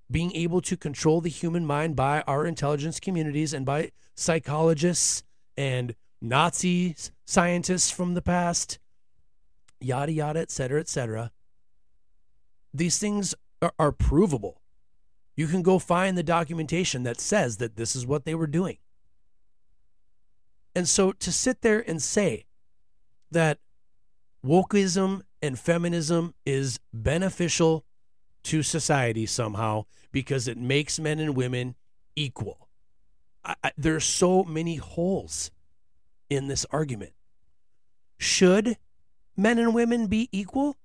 [0.10, 5.24] being able to control the human mind by our intelligence communities and by psychologists
[5.58, 8.80] and Nazi scientists from the past,
[9.80, 11.32] yada, yada, et cetera, et cetera.
[12.74, 14.62] These things are, are provable.
[15.36, 18.78] You can go find the documentation that says that this is what they were doing.
[20.74, 22.46] And so to sit there and say
[23.32, 23.60] that
[24.46, 27.84] wokeism and feminism is beneficial
[28.43, 29.86] to society somehow
[30.17, 31.75] because it makes men and women
[32.15, 32.69] equal.
[33.45, 35.51] I, I, there are so many holes
[36.27, 37.13] in this argument.
[38.17, 38.77] Should
[39.36, 40.75] men and women be equal?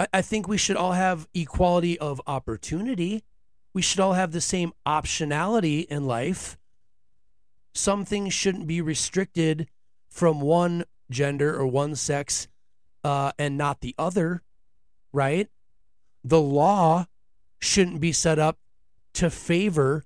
[0.00, 3.22] I, I think we should all have equality of opportunity.
[3.72, 6.58] We should all have the same optionality in life.
[7.74, 9.68] Some things shouldn't be restricted
[10.08, 10.82] from one
[11.12, 12.48] gender or one sex
[13.04, 14.42] uh, and not the other,
[15.12, 15.48] right?
[16.24, 17.06] The law
[17.58, 18.58] shouldn't be set up
[19.14, 20.04] to favor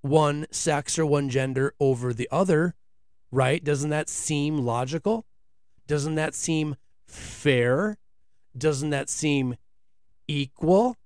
[0.00, 2.74] one sex or one gender over the other,
[3.30, 3.62] right?
[3.62, 5.26] Doesn't that seem logical?
[5.86, 7.98] Doesn't that seem fair?
[8.56, 9.56] Doesn't that seem
[10.26, 10.96] equal?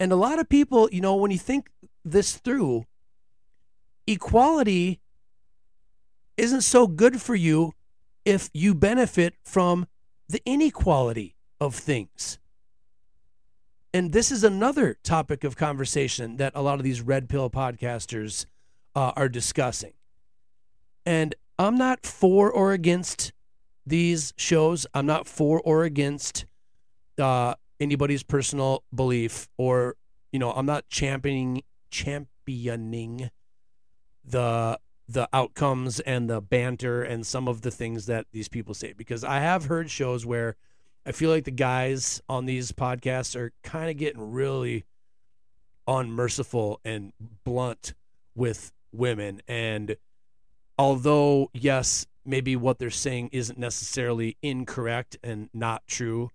[0.00, 1.68] And a lot of people, you know, when you think
[2.04, 2.86] this through,
[4.06, 5.00] equality
[6.36, 7.72] isn't so good for you
[8.24, 9.86] if you benefit from
[10.28, 12.38] the inequality of things.
[13.94, 18.46] And this is another topic of conversation that a lot of these red pill podcasters
[18.94, 19.92] uh, are discussing.
[21.04, 23.32] And I'm not for or against
[23.86, 24.86] these shows.
[24.94, 26.46] I'm not for or against
[27.18, 29.96] uh, anybody's personal belief, or
[30.30, 33.30] you know, I'm not championing championing
[34.24, 34.78] the
[35.08, 39.24] the outcomes and the banter and some of the things that these people say because
[39.24, 40.56] I have heard shows where
[41.04, 44.84] I feel like the guys on these podcasts are kind of getting really
[45.86, 47.12] unmerciful and
[47.44, 47.94] blunt
[48.34, 49.42] with women.
[49.48, 49.96] And
[50.78, 56.30] although yes maybe what they're saying isn't necessarily incorrect and not true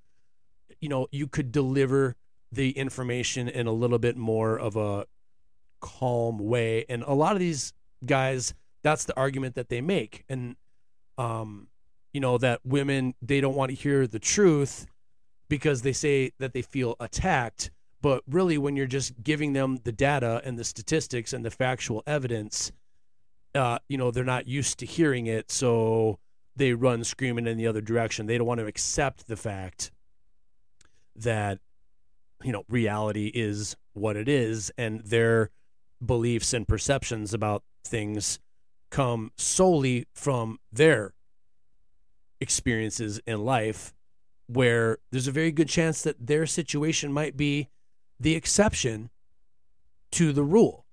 [0.79, 2.15] you know you could deliver
[2.51, 5.05] the information in a little bit more of a
[5.79, 6.85] calm way.
[6.87, 7.73] And a lot of these
[8.05, 8.53] guys
[8.83, 10.23] that's the argument that they make.
[10.29, 10.55] And
[11.17, 11.67] um
[12.17, 14.87] you know that women they don't want to hear the truth
[15.49, 17.69] because they say that they feel attacked.
[18.01, 22.01] But really when you're just giving them the data and the statistics and the factual
[22.07, 22.71] evidence
[23.53, 25.51] uh you know they're not used to hearing it.
[25.51, 26.17] So
[26.55, 28.25] they run screaming in the other direction.
[28.25, 29.91] They don't want to accept the fact
[31.17, 31.59] that
[32.43, 34.71] you know reality is what it is.
[34.75, 35.51] And their
[36.03, 38.39] beliefs and perceptions about things
[38.89, 41.13] come solely from their
[42.39, 43.93] experiences in life
[44.47, 47.69] where there's a very good chance that their situation might be
[48.19, 49.09] the exception
[50.11, 50.85] to the rule.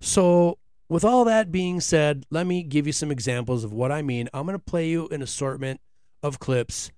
[0.00, 4.02] So, with all that being said, let me give you some examples of what I
[4.02, 4.28] mean.
[4.32, 5.80] I'm going to play you an assortment
[6.22, 6.90] of clips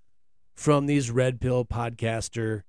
[0.55, 2.63] from these Red Pill podcaster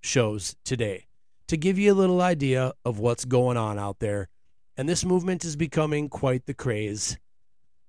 [0.00, 1.06] shows today
[1.48, 4.28] to give you a little idea of what's going on out there.
[4.76, 7.18] And this movement is becoming quite the craze.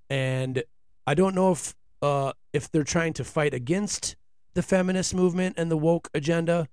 [0.10, 0.63] And
[1.08, 4.15] I don't know if uh, if they're trying to fight against
[4.54, 6.68] the feminist movement and the woke agenda,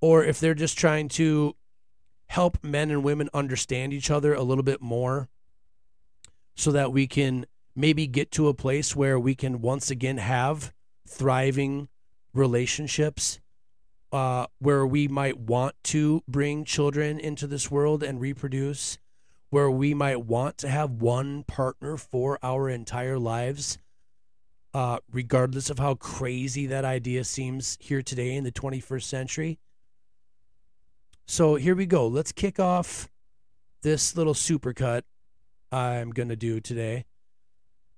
[0.00, 1.56] or if they're just trying to
[2.28, 5.28] help men and women understand each other a little bit more
[6.54, 10.72] so that we can maybe get to a place where we can once again have
[11.04, 11.88] thriving
[12.32, 13.40] relationships
[14.12, 18.98] uh, where we might want to bring children into this world and reproduce,
[19.48, 23.76] where we might want to have one partner for our entire lives,
[24.72, 29.58] uh, regardless of how crazy that idea seems here today in the 21st century.
[31.26, 32.06] So here we go.
[32.06, 33.08] Let's kick off
[33.82, 35.02] this little supercut
[35.72, 37.04] I'm gonna do today.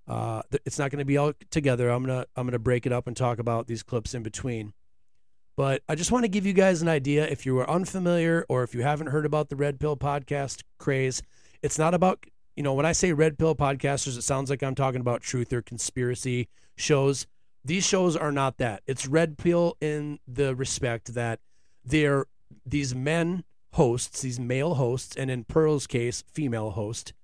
[0.06, 1.88] Uh, it's not gonna be all together.
[1.88, 4.74] I'm gonna I'm gonna break it up and talk about these clips in between.
[5.56, 8.62] But I just want to give you guys an idea if you are unfamiliar or
[8.62, 11.22] if you haven't heard about the Red Pill podcast craze.
[11.62, 12.24] It's not about
[12.56, 15.52] you know, when I say red pill podcasters, it sounds like I'm talking about truth
[15.52, 16.48] or conspiracy
[16.82, 17.26] shows.
[17.64, 18.82] These shows are not that.
[18.86, 21.40] It's red pill in the respect that
[21.84, 22.26] they're
[22.66, 27.14] these men hosts, these male hosts, and in Pearl's case, female host,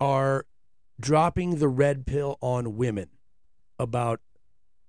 [0.00, 0.46] are
[0.98, 3.08] dropping the red pill on women
[3.78, 4.20] about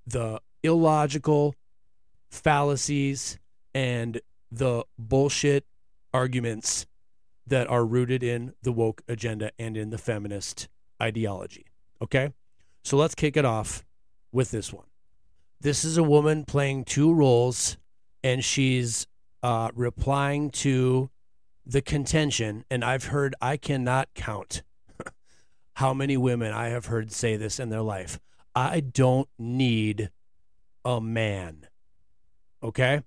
[0.06, 1.56] the illogical
[2.30, 3.38] fallacies
[3.74, 4.22] and
[4.52, 5.66] the bullshit
[6.14, 6.86] arguments
[7.46, 10.68] that are rooted in the woke agenda and in the feminist
[11.02, 11.66] ideology.
[12.02, 12.32] Okay?
[12.84, 13.84] So let's kick it off
[14.38, 14.86] with this one.
[15.60, 17.76] This is a woman playing two roles,
[18.24, 19.08] and she's
[19.42, 21.10] uh, replying to
[21.66, 22.64] the contention.
[22.70, 24.62] And I've heard, I cannot count
[25.74, 28.20] how many women I have heard say this in their life.
[28.54, 30.12] I don't need
[30.86, 31.66] a man.
[32.62, 33.02] Okay?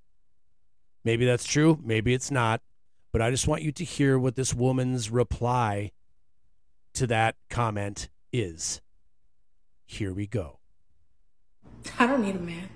[1.05, 1.78] Maybe that's true.
[1.81, 2.61] Maybe it's not.
[3.12, 5.93] But I just want you to hear what this woman's reply
[6.95, 8.81] to that comment is.
[9.87, 10.59] Here we go.
[11.99, 12.68] I don't need a man.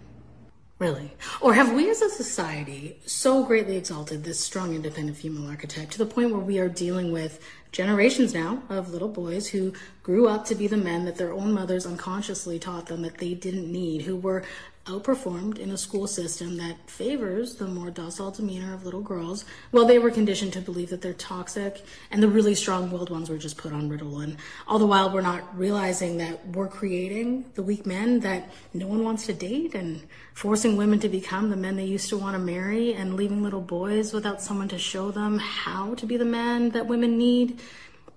[0.78, 1.14] Really?
[1.40, 5.98] Or have we as a society so greatly exalted this strong, independent female archetype to
[5.98, 7.40] the point where we are dealing with
[7.74, 9.72] generations now of little boys who
[10.04, 13.34] grew up to be the men that their own mothers unconsciously taught them that they
[13.34, 14.44] didn't need, who were
[14.86, 19.86] outperformed in a school system that favors the more docile demeanor of little girls, while
[19.86, 23.38] they were conditioned to believe that they're toxic and the really strong willed ones were
[23.38, 24.36] just put on Ritalin.
[24.68, 29.02] All the while, we're not realizing that we're creating the weak men that no one
[29.02, 30.02] wants to date and
[30.34, 33.62] forcing women to become the men they used to want to marry and leaving little
[33.62, 37.58] boys without someone to show them how to be the man that women need.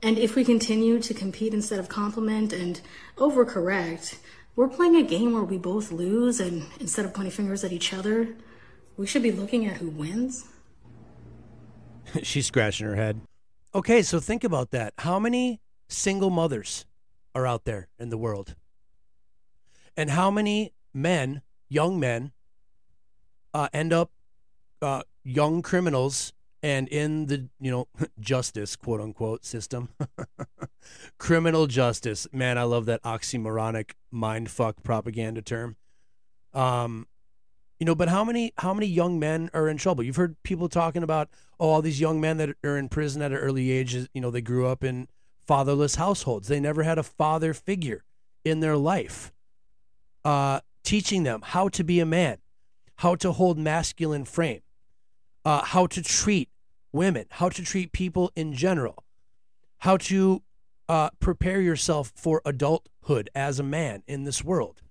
[0.01, 2.79] And if we continue to compete instead of compliment and
[3.17, 4.17] overcorrect,
[4.55, 7.93] we're playing a game where we both lose, and instead of pointing fingers at each
[7.93, 8.35] other,
[8.95, 10.45] we should be looking at who wins.
[12.23, 13.21] She's scratching her head.
[13.75, 14.93] Okay, so think about that.
[14.99, 16.85] How many single mothers
[17.35, 18.55] are out there in the world?
[19.95, 22.31] And how many men, young men,
[23.53, 24.11] uh, end up
[24.81, 26.33] uh, young criminals
[26.63, 27.87] and in the you know
[28.19, 29.89] justice quote unquote system.
[31.17, 32.27] Criminal justice.
[32.31, 35.75] Man i love that oxymoronic mindfuck propaganda term.
[36.53, 37.07] Um
[37.79, 40.03] you know but how many how many young men are in trouble?
[40.03, 41.29] You've heard people talking about
[41.59, 44.31] oh all these young men that are in prison at an early age you know
[44.31, 45.07] they grew up in
[45.45, 46.47] fatherless households.
[46.47, 48.03] They never had a father figure
[48.43, 49.31] in their life.
[50.25, 52.37] Uh teaching them how to be a man
[52.97, 54.61] how to hold masculine frame
[55.47, 56.49] uh, how to treat
[56.91, 59.05] women, how to treat people in general,
[59.77, 60.43] how to
[60.89, 64.81] uh, prepare yourself for adulthood as a man in this world,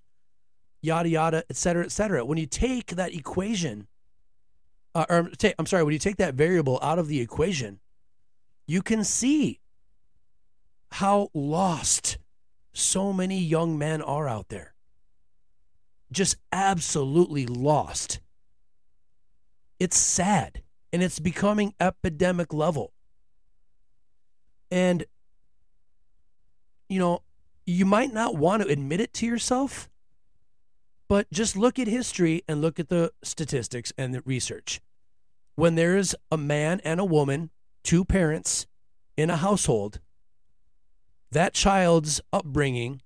[0.81, 2.25] yada yada, et cetera, et cetera.
[2.25, 3.87] When you take that equation,
[4.95, 7.79] uh, or take, I'm sorry, when you take that variable out of the equation,
[8.65, 9.59] you can see
[10.89, 12.17] how lost
[12.73, 14.73] so many young men are out there.
[16.11, 18.21] Just absolutely lost.
[19.79, 20.61] It's sad
[20.91, 22.93] and it's becoming epidemic level.
[24.71, 25.05] And,
[26.89, 27.21] you know,
[27.65, 29.89] you might not want to admit it to yourself,
[31.07, 34.81] but just look at history and look at the statistics and the research.
[35.55, 37.49] When there is a man and a woman,
[37.83, 38.67] two parents
[39.15, 39.99] in a household,
[41.31, 43.01] that child's upbringing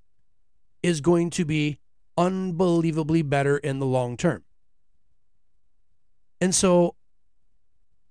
[0.84, 1.80] is going to be
[2.17, 4.43] unbelievably better in the long term.
[6.42, 6.96] And so,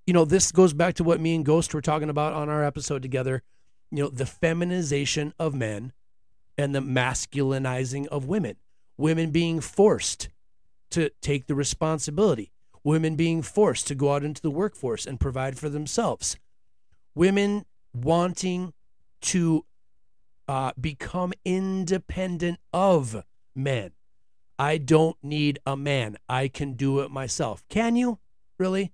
[0.07, 2.65] you know, this goes back to what me and Ghost were talking about on our
[2.65, 3.43] episode together.
[3.91, 5.93] You know, the feminization of men
[6.57, 8.57] and the masculinizing of women.
[8.97, 10.29] Women being forced
[10.91, 12.53] to take the responsibility.
[12.85, 16.37] Women being forced to go out into the workforce and provide for themselves.
[17.15, 18.73] Women wanting
[19.23, 19.65] to
[20.49, 23.25] uh, become independent of
[23.55, 23.91] men.
[24.61, 26.19] I don't need a man.
[26.29, 27.65] I can do it myself.
[27.71, 28.19] Can you?
[28.59, 28.93] Really?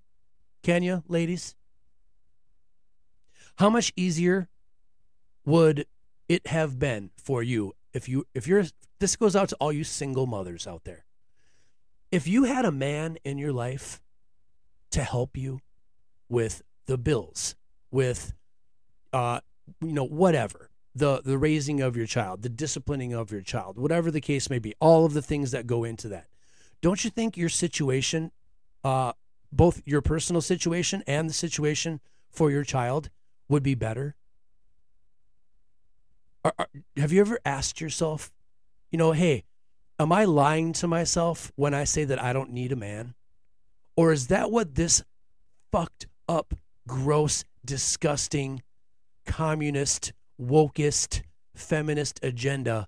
[0.63, 1.55] Can you, ladies?
[3.57, 4.47] How much easier
[5.45, 5.85] would
[6.29, 8.63] it have been for you if you if you're
[8.99, 11.05] this goes out to all you single mothers out there.
[12.11, 14.01] If you had a man in your life
[14.91, 15.59] to help you
[16.29, 17.55] with the bills,
[17.91, 18.33] with
[19.11, 19.41] uh
[19.81, 20.66] you know whatever,
[20.97, 24.59] the the raising of your child, the disciplining of your child, whatever the case may
[24.59, 26.27] be, all of the things that go into that.
[26.81, 28.31] Don't you think your situation,
[28.83, 29.13] uh,
[29.51, 33.09] both your personal situation and the situation for your child,
[33.49, 34.15] would be better?
[36.43, 36.67] Are, are,
[36.97, 38.31] have you ever asked yourself,
[38.91, 39.43] you know, hey,
[39.99, 43.15] am I lying to myself when I say that I don't need a man?
[43.95, 45.03] Or is that what this
[45.71, 46.53] fucked up,
[46.87, 48.61] gross, disgusting,
[49.25, 51.23] communist wokest
[51.55, 52.87] feminist agenda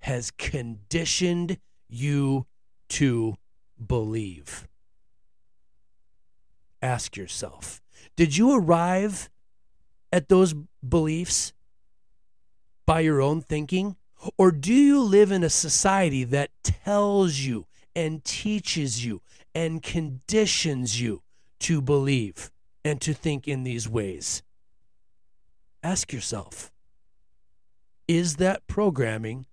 [0.00, 2.46] has conditioned you
[2.88, 3.36] to
[3.84, 4.68] believe.
[6.82, 7.80] Ask yourself
[8.16, 9.30] did you arrive
[10.12, 10.54] at those
[10.86, 11.52] beliefs
[12.86, 13.96] by your own thinking?
[14.38, 17.66] Or do you live in a society that tells you
[17.96, 19.22] and teaches you
[19.54, 21.22] and conditions you
[21.60, 22.50] to believe
[22.84, 24.42] and to think in these ways?
[25.82, 26.70] Ask yourself
[28.06, 29.46] is that programming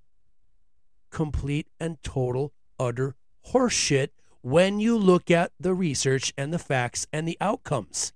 [1.10, 3.16] complete and total, utter
[3.48, 4.10] horseshit
[4.42, 8.14] when you look at the research and the facts and the outcomes?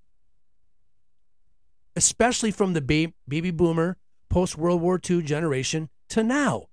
[1.95, 3.97] Especially from the ba- baby boomer,
[4.29, 6.65] post World War II generation to now.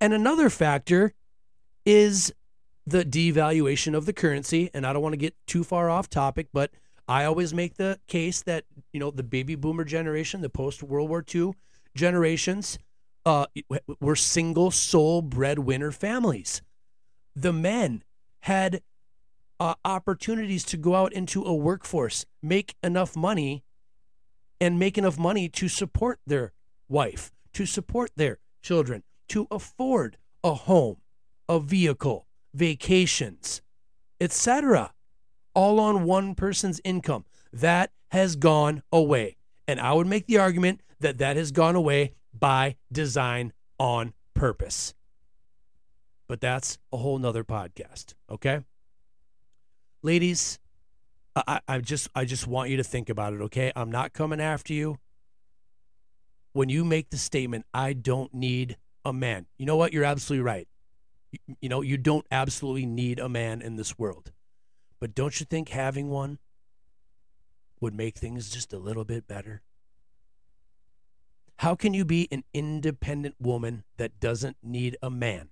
[0.00, 1.14] And another factor
[1.84, 2.32] is
[2.86, 4.70] the devaluation of the currency.
[4.74, 6.70] And I don't want to get too far off topic, but
[7.10, 11.08] I always make the case that, you know, the baby boomer generation, the post World
[11.08, 11.54] War II
[11.96, 12.78] generations,
[13.26, 13.46] uh,
[14.00, 16.62] were single sole breadwinner families.
[17.34, 18.04] The men
[18.42, 18.82] had
[19.58, 23.64] uh, opportunities to go out into a workforce, make enough money,
[24.60, 26.52] and make enough money to support their
[26.88, 30.98] wife, to support their children, to afford a home,
[31.48, 33.62] a vehicle, vacations,
[34.20, 34.92] etc.,
[35.54, 37.24] all on one person's income.
[37.52, 39.36] That has gone away.
[39.66, 44.94] And I would make the argument that that has gone away by design on purpose.
[46.28, 48.60] But that's a whole nother podcast, okay?
[50.02, 50.58] Ladies,
[51.34, 53.72] I, I just I just want you to think about it, okay?
[53.74, 54.98] I'm not coming after you
[56.52, 59.46] when you make the statement, I don't need a man.
[59.56, 59.92] You know what?
[59.92, 60.68] You're absolutely right.
[61.32, 64.32] You, you know, you don't absolutely need a man in this world.
[65.00, 66.38] But don't you think having one
[67.80, 69.62] would make things just a little bit better?
[71.56, 75.50] How can you be an independent woman that doesn't need a man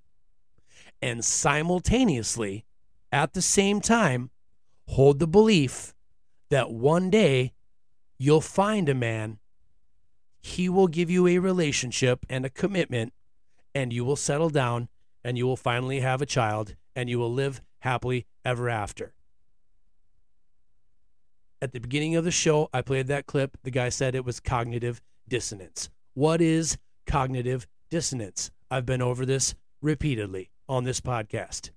[1.01, 2.65] and simultaneously,
[3.13, 4.31] at the same time,
[4.89, 5.95] hold the belief
[6.51, 7.53] that one day
[8.19, 9.39] you'll find a man
[10.41, 13.13] he will give you a relationship and a commitment,
[13.75, 14.89] and you will settle down
[15.25, 19.15] and you will finally have a child and you will live happily ever after.
[21.61, 23.57] At the beginning of the show, I played that clip.
[23.65, 25.91] The guy said it was cognitive dissonance.
[26.15, 28.51] What is cognitive dissonance?
[28.71, 31.71] I've been over this repeatedly on this podcast.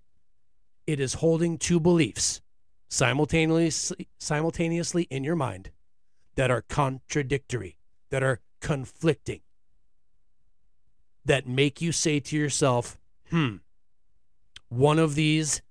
[0.85, 2.41] It is holding two beliefs
[2.89, 5.71] simultaneously, simultaneously in your mind
[6.35, 7.77] that are contradictory,
[8.11, 9.41] that are conflicting
[11.25, 13.57] that make you say to yourself, hmm,
[14.69, 15.61] one of these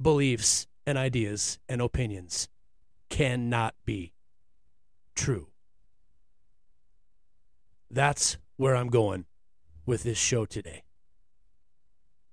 [0.00, 2.48] beliefs and ideas and opinions
[3.12, 4.14] cannot be
[5.14, 5.48] true.
[7.90, 9.26] That's where I'm going
[9.84, 10.84] with this show today.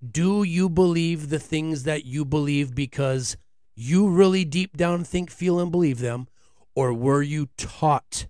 [0.09, 3.36] Do you believe the things that you believe because
[3.75, 6.30] you really deep down think, feel, and believe them?
[6.75, 8.27] Or were you taught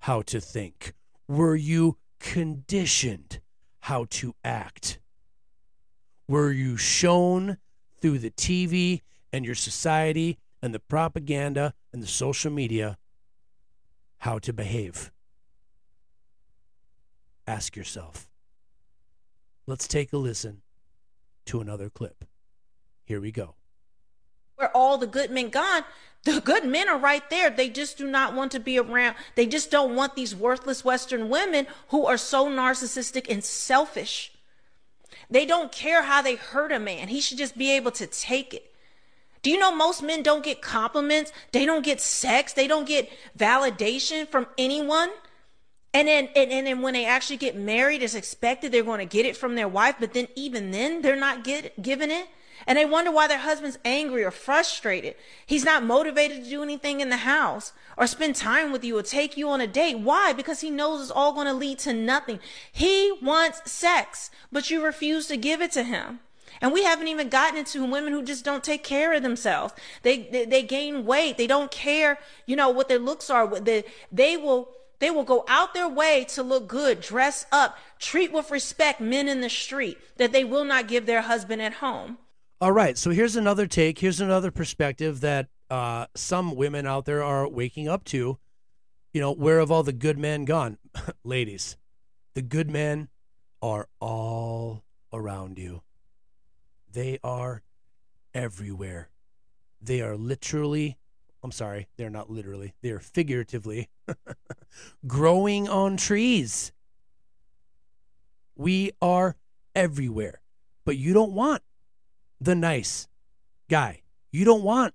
[0.00, 0.92] how to think?
[1.26, 3.40] Were you conditioned
[3.80, 4.98] how to act?
[6.28, 7.56] Were you shown
[7.98, 9.00] through the TV
[9.32, 12.96] and your society and the propaganda and the social media
[14.18, 15.10] how to behave?
[17.46, 18.30] Ask yourself.
[19.66, 20.62] Let's take a listen
[21.46, 22.24] to another clip.
[23.04, 23.56] Here we go.
[24.56, 25.82] Where all the good men gone,
[26.24, 27.50] the good men are right there.
[27.50, 29.16] They just do not want to be around.
[29.34, 34.32] They just don't want these worthless Western women who are so narcissistic and selfish.
[35.28, 37.08] They don't care how they hurt a man.
[37.08, 38.71] He should just be able to take it.
[39.42, 41.32] Do you know most men don't get compliments?
[41.50, 42.52] They don't get sex.
[42.52, 45.10] They don't get validation from anyone.
[45.94, 49.04] And then, and, and then when they actually get married, it's expected they're going to
[49.04, 49.96] get it from their wife.
[49.98, 52.28] But then even then, they're not get, given it.
[52.66, 55.16] And they wonder why their husband's angry or frustrated.
[55.44, 59.02] He's not motivated to do anything in the house or spend time with you or
[59.02, 59.98] take you on a date.
[59.98, 60.32] Why?
[60.32, 62.38] Because he knows it's all going to lead to nothing.
[62.70, 66.20] He wants sex, but you refuse to give it to him.
[66.62, 69.74] And we haven't even gotten into women who just don't take care of themselves.
[70.02, 71.36] They, they, they gain weight.
[71.36, 73.58] They don't care, you know, what their looks are.
[73.58, 73.82] They,
[74.12, 74.68] they will,
[75.00, 79.26] they will go out their way to look good, dress up, treat with respect men
[79.26, 82.18] in the street that they will not give their husband at home.
[82.60, 82.96] All right.
[82.96, 83.98] So here's another take.
[83.98, 88.38] Here's another perspective that uh, some women out there are waking up to.
[89.12, 90.78] You know, where have all the good men gone?
[91.24, 91.76] Ladies,
[92.34, 93.08] the good men
[93.60, 95.82] are all around you.
[96.92, 97.62] They are
[98.34, 99.08] everywhere.
[99.80, 100.98] They are literally
[101.42, 103.90] I'm sorry, they're not literally, they're figuratively
[105.06, 106.72] growing on trees.
[108.54, 109.36] We are
[109.74, 110.40] everywhere,
[110.84, 111.62] but you don't want
[112.40, 113.08] the nice
[113.68, 114.02] guy.
[114.30, 114.94] You don't want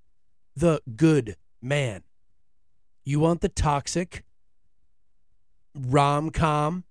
[0.55, 2.03] the good man.
[3.03, 4.23] You want the toxic
[5.75, 6.85] rom com,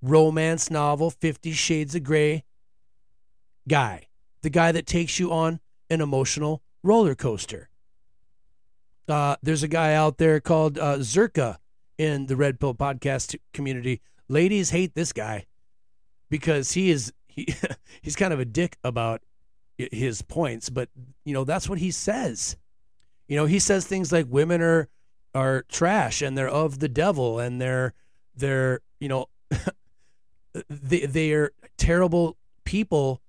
[0.00, 2.44] romance novel, Fifty Shades of Grey
[3.66, 4.06] guy.
[4.42, 5.60] The guy that takes you on
[5.90, 7.68] an emotional roller coaster.
[9.08, 11.58] Uh, there's a guy out there called uh, Zerka
[11.98, 14.00] in the Red Pill podcast community.
[14.28, 15.46] Ladies hate this guy
[16.28, 17.54] because he is he
[18.02, 19.22] he's kind of a dick about
[19.78, 20.88] his points, but
[21.24, 22.56] you know that's what he says.
[23.28, 24.88] You know, he says things like women are
[25.34, 27.92] are trash and they're of the devil and they're
[28.34, 29.26] they're you know
[30.68, 33.20] they they are terrible people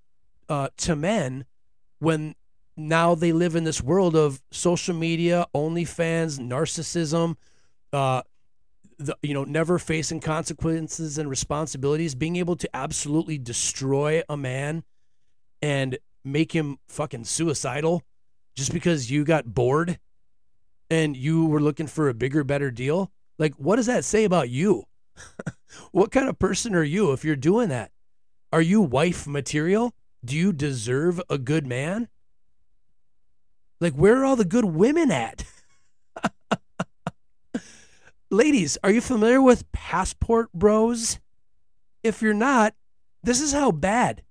[0.49, 1.45] uh, to men
[1.99, 2.35] when
[2.75, 7.35] now they live in this world of social media, OnlyFans, narcissism,
[7.91, 8.21] uh,
[8.99, 14.83] the, you know, never facing consequences and responsibilities, being able to absolutely destroy a man
[15.61, 18.03] and make him fucking suicidal
[18.55, 19.99] just because you got bored
[20.89, 23.11] and you were looking for a bigger, better deal.
[23.37, 24.85] Like, what does that say about you?
[25.91, 27.91] what kind of person are you if you're doing that?
[28.51, 29.93] Are you wife material?
[30.27, 32.09] Do you deserve a good man?
[33.79, 35.45] Like, where are all the good women at?
[38.29, 41.21] Ladies, are you familiar with passport bros?
[42.03, 42.75] If you're not,
[43.23, 44.21] this is how bad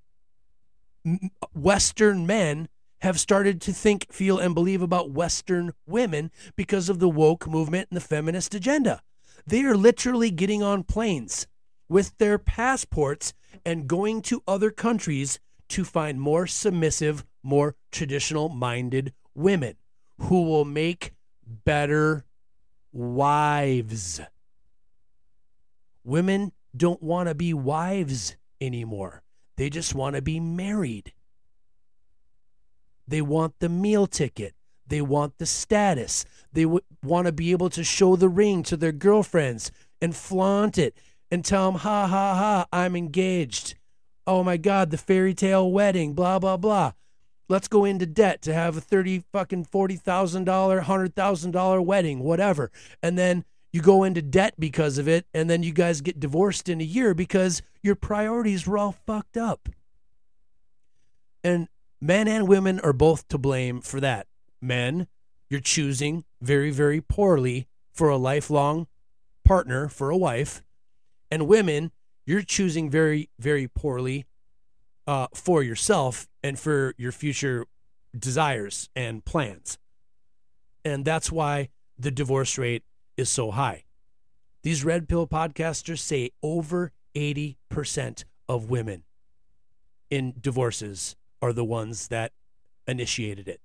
[1.55, 2.69] Western men
[3.01, 7.89] have started to think, feel, and believe about Western women because of the woke movement
[7.91, 9.01] and the feminist agenda.
[9.47, 11.47] They are literally getting on planes
[11.89, 13.33] with their passports
[13.65, 15.39] and going to other countries
[15.69, 19.77] to find more submissive, more traditional minded women
[20.19, 21.13] who will make
[21.45, 22.25] better
[22.93, 24.21] wives.
[26.05, 29.23] Women don't want to be wives anymore.
[29.57, 31.13] They just want to be married.
[33.09, 34.55] They want the meal ticket.
[34.87, 36.25] They want the status.
[36.53, 40.79] They w- want to be able to show the ring to their girlfriends and flaunt
[40.79, 40.97] it
[41.31, 43.75] and tell them, ha ha ha, I'm engaged.
[44.27, 46.93] Oh my God, the fairy tale wedding, blah, blah, blah
[47.49, 51.81] let's go into debt to have a thirty fucking forty thousand dollar, hundred thousand dollar
[51.81, 52.71] wedding, whatever,
[53.03, 56.69] and then you go into debt because of it, and then you guys get divorced
[56.69, 59.69] in a year because your priorities were all fucked up.
[61.45, 61.69] And
[62.01, 64.27] men and women are both to blame for that.
[64.63, 65.09] Men,
[65.51, 68.87] you're choosing very, very poorly for a lifelong
[69.45, 70.63] partner, for a wife.
[71.31, 71.93] And women,
[72.27, 74.27] you're choosing very, very poorly
[75.07, 77.67] uh, for yourself and for your future
[78.19, 79.79] desires and plans.
[80.85, 81.69] And that's why
[81.99, 82.85] the divorce rate
[83.17, 83.85] is so high.
[84.63, 89.05] These red pill podcasters say over 80% of women
[90.11, 92.33] in divorces are the ones that
[92.87, 93.61] initiated it.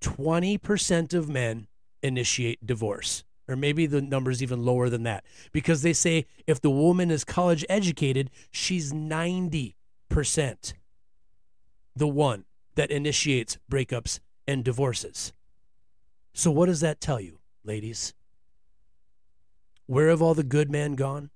[0.00, 1.68] 20% of men
[2.02, 6.70] initiate divorce, or maybe the number's even lower than that, because they say if the
[6.70, 9.74] woman is college educated, she's 90%
[11.94, 12.44] the one
[12.74, 15.32] that initiates breakups and divorces.
[16.32, 18.14] So, what does that tell you, ladies?
[19.86, 21.30] Where have all the good men gone?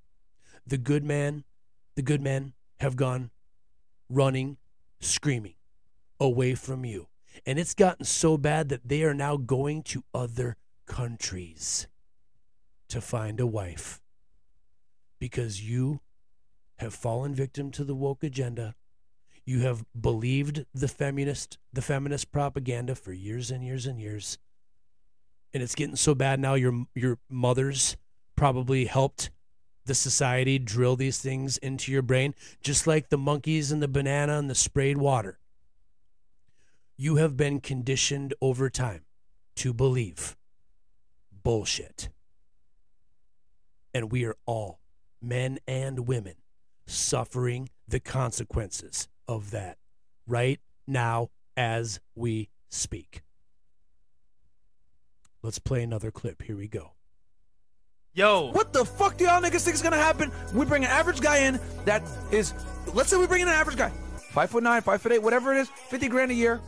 [0.67, 1.45] The good man,
[1.95, 3.31] the good men have gone
[4.09, 4.57] running,
[5.01, 5.55] screaming
[6.19, 7.09] away from you.
[7.45, 10.57] And it's gotten so bad that they are now going to other
[10.87, 11.87] countries
[12.89, 14.01] to find a wife
[15.18, 16.01] because you
[16.78, 18.74] have fallen victim to the woke agenda
[19.47, 24.39] you have believed the feminist the feminist propaganda for years and years and years.
[25.55, 27.97] And it's getting so bad now your your mothers
[28.34, 29.30] probably helped
[29.87, 34.37] the society drill these things into your brain just like the monkeys and the banana
[34.37, 35.39] and the sprayed water.
[36.99, 39.05] You have been conditioned over time
[39.57, 40.37] to believe
[41.45, 42.09] bullshit.
[43.97, 44.78] And we are all,
[45.22, 46.34] men and women,
[46.86, 49.78] suffering the consequences of that
[50.26, 53.22] right now as we speak.
[55.42, 56.42] Let's play another clip.
[56.42, 56.92] Here we go.
[58.12, 58.51] Yo.
[58.53, 60.30] What the fuck do y'all niggas think is gonna happen?
[60.53, 62.53] We bring an average guy in that is,
[62.92, 63.88] let's say we bring in an average guy,
[64.32, 66.61] five foot nine, five foot eight, whatever it is, 50 grand a year,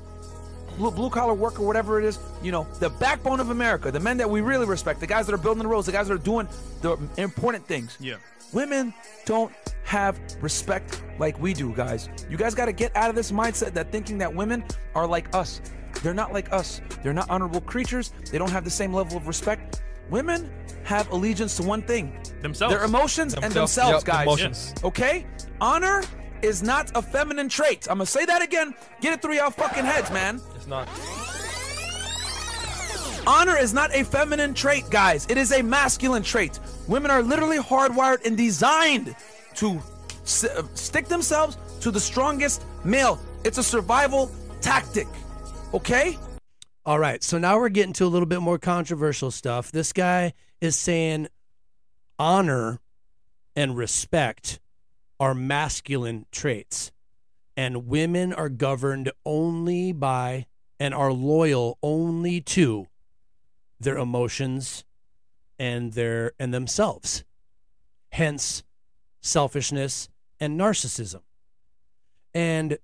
[0.78, 4.16] blue, blue collar worker, whatever it is, you know, the backbone of America, the men
[4.16, 6.18] that we really respect, the guys that are building the roads, the guys that are
[6.18, 6.48] doing
[6.80, 7.96] the important things.
[8.00, 8.16] Yeah.
[8.52, 8.94] Women
[9.26, 9.52] don't
[9.84, 12.08] have respect like we do, guys.
[12.30, 14.64] You guys got to get out of this mindset that thinking that women
[14.94, 15.60] are like us.
[16.02, 16.80] They're not like us.
[17.02, 18.12] They're not honorable creatures.
[18.30, 19.82] They don't have the same level of respect.
[20.08, 20.50] Women
[20.84, 22.74] have allegiance to one thing Themselves.
[22.74, 23.74] their emotions and Themselves.
[23.74, 24.22] themselves, Yep, guys.
[24.26, 24.74] emotions.
[24.84, 25.26] Okay?
[25.60, 26.02] Honor
[26.40, 27.86] is not a feminine trait.
[27.90, 28.74] I'm gonna say that again.
[29.02, 30.40] Get it through y'all fucking heads, man.
[30.68, 30.88] It's not.
[33.26, 35.26] Honor is not a feminine trait, guys.
[35.28, 36.58] It is a masculine trait.
[36.86, 39.14] Women are literally hardwired and designed
[39.56, 39.80] to
[40.22, 43.18] s- uh, stick themselves to the strongest male.
[43.44, 45.06] It's a survival tactic.
[45.74, 46.18] Okay?
[46.86, 49.70] All right, so now we're getting to a little bit more controversial stuff.
[49.70, 51.28] This guy is saying
[52.18, 52.80] honor
[53.54, 54.58] and respect
[55.20, 56.92] are masculine traits,
[57.58, 60.46] and women are governed only by
[60.80, 62.86] and are loyal only to
[63.80, 64.84] their emotions
[65.58, 67.24] and their and themselves.
[68.12, 68.62] Hence
[69.20, 70.08] selfishness
[70.40, 71.20] and narcissism.
[72.34, 72.78] And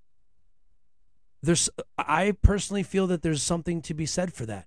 [1.43, 4.67] there's I personally feel that there's something to be said for that.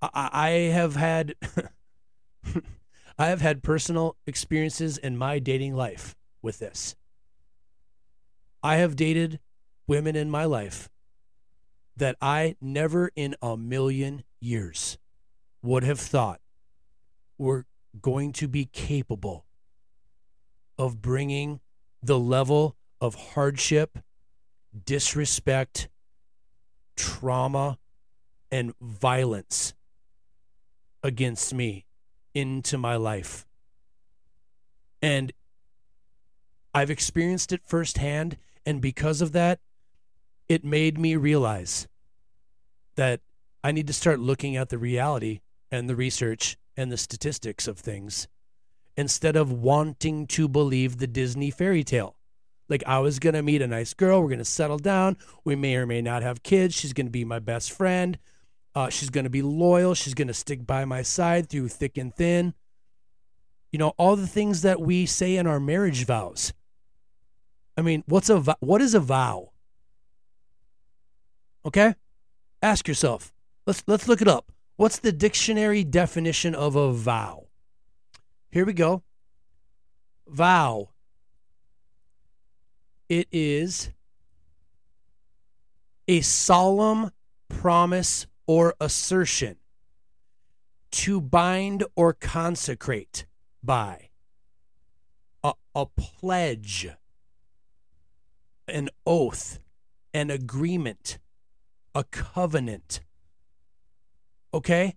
[0.00, 1.34] I, I have had
[3.18, 6.96] I have had personal experiences in my dating life with this.
[8.62, 9.40] I have dated
[9.86, 10.88] women in my life
[11.96, 14.98] that I never in a million years
[15.62, 16.40] would have thought
[17.38, 17.66] were
[18.00, 19.44] going to be capable
[20.78, 21.60] of bringing
[22.02, 23.98] the level of hardship,
[24.84, 25.88] disrespect,
[26.96, 27.78] trauma,
[28.50, 29.74] and violence
[31.02, 31.84] against me
[32.34, 33.46] into my life.
[35.00, 35.32] And
[36.74, 38.36] I've experienced it firsthand.
[38.64, 39.60] And because of that,
[40.52, 41.88] it made me realize
[42.96, 43.20] that
[43.64, 45.40] I need to start looking at the reality
[45.70, 48.28] and the research and the statistics of things
[48.96, 52.16] instead of wanting to believe the Disney fairy tale.
[52.68, 55.56] Like I was going to meet a nice girl, we're going to settle down, we
[55.56, 58.18] may or may not have kids, she's going to be my best friend.
[58.74, 61.96] Uh, she's going to be loyal, she's going to stick by my side through thick
[61.96, 62.54] and thin.
[63.70, 66.52] You know, all the things that we say in our marriage vows.
[67.76, 69.51] I mean, what's a what is a vow?
[71.64, 71.94] Okay?
[72.60, 73.32] Ask yourself.
[73.66, 74.52] Let's let's look it up.
[74.76, 77.46] What's the dictionary definition of a vow?
[78.50, 79.02] Here we go.
[80.26, 80.90] Vow.
[83.08, 83.90] It is
[86.08, 87.10] a solemn
[87.48, 89.56] promise or assertion
[90.90, 93.26] to bind or consecrate
[93.62, 94.10] by
[95.42, 96.88] a, a pledge,
[98.68, 99.58] an oath,
[100.12, 101.18] an agreement,
[101.94, 103.00] a covenant.
[104.54, 104.96] Okay?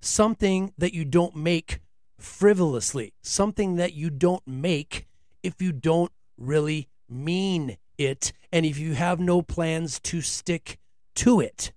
[0.00, 1.80] Something that you don't make
[2.18, 5.06] frivolously, something that you don't make
[5.42, 10.78] if you don't really mean it and if you have no plans to stick
[11.14, 11.72] to it.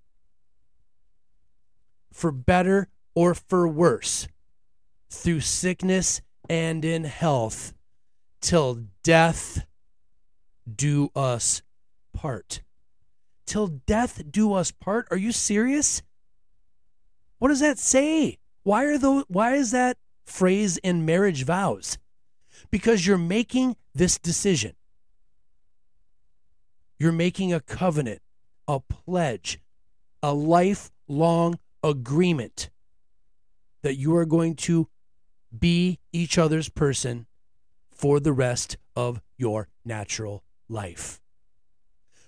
[2.12, 4.28] For better or for worse,
[5.10, 7.72] through sickness and in health,
[8.40, 9.64] till death
[10.72, 11.62] do us
[12.12, 12.62] part.
[13.46, 15.06] Till death do us part?
[15.10, 16.02] Are you serious?
[17.38, 18.38] What does that say?
[18.62, 21.98] Why are those why is that phrase in marriage vows?
[22.70, 24.74] Because you're making this decision.
[26.98, 28.22] You're making a covenant,
[28.66, 29.60] a pledge,
[30.22, 32.70] a lifelong agreement
[33.82, 34.88] that you are going to
[35.56, 37.26] be each other's person
[37.90, 41.20] for the rest of your natural life.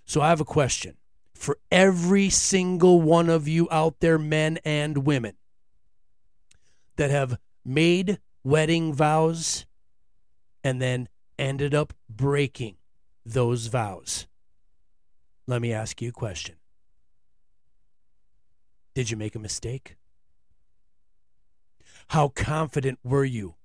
[0.05, 0.97] So I have a question
[1.37, 5.37] for every single one of you out there, men and women,
[6.97, 9.67] that have made wedding vows
[10.65, 11.09] and then
[11.39, 12.77] ended up breaking
[13.25, 14.27] those vows.
[15.47, 16.57] Let me ask you a question
[18.95, 19.97] Did you make a mistake?
[22.09, 23.57] How confident were you?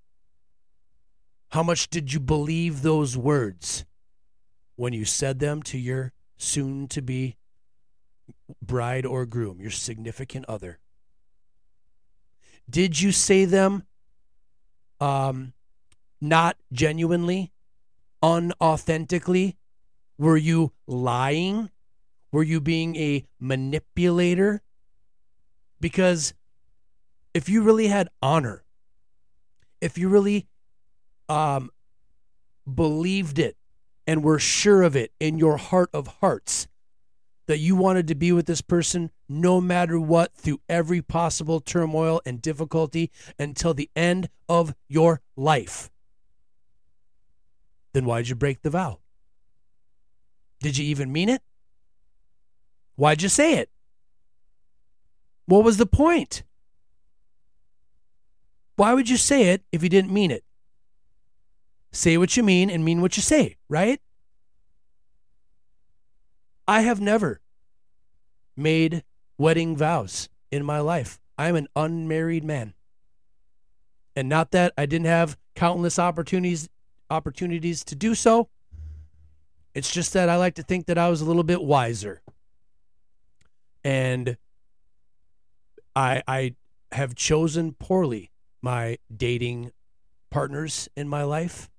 [1.49, 3.85] How much did you believe those words
[4.75, 7.35] when you said them to your soon to be
[8.71, 10.79] bride or groom, your significant other?
[12.69, 13.83] Did you say them
[15.01, 15.51] um,
[16.21, 17.51] not genuinely,
[18.23, 19.57] unauthentically?
[20.17, 21.69] Were you lying?
[22.31, 24.61] Were you being a manipulator?
[25.81, 26.33] Because
[27.33, 28.63] if you really had honor,
[29.81, 30.47] if you really
[31.27, 31.71] um,
[32.73, 33.57] believed it
[34.07, 36.69] and were sure of it in your heart of hearts,
[37.51, 42.21] that you wanted to be with this person no matter what through every possible turmoil
[42.25, 45.91] and difficulty until the end of your life,
[47.91, 48.99] then why'd you break the vow?
[50.61, 51.41] Did you even mean it?
[52.95, 53.69] Why'd you say it?
[55.45, 56.43] What was the point?
[58.77, 60.45] Why would you say it if you didn't mean it?
[61.91, 63.99] Say what you mean and mean what you say, right?
[66.65, 67.40] I have never
[68.61, 69.03] made
[69.37, 71.19] wedding vows in my life.
[71.37, 72.73] I'm an unmarried man.
[74.15, 76.69] And not that I didn't have countless opportunities
[77.09, 78.49] opportunities to do so.
[79.73, 82.21] It's just that I like to think that I was a little bit wiser.
[83.83, 84.37] And
[85.95, 86.55] I I
[86.91, 88.31] have chosen poorly
[88.61, 89.71] my dating
[90.29, 91.69] partners in my life.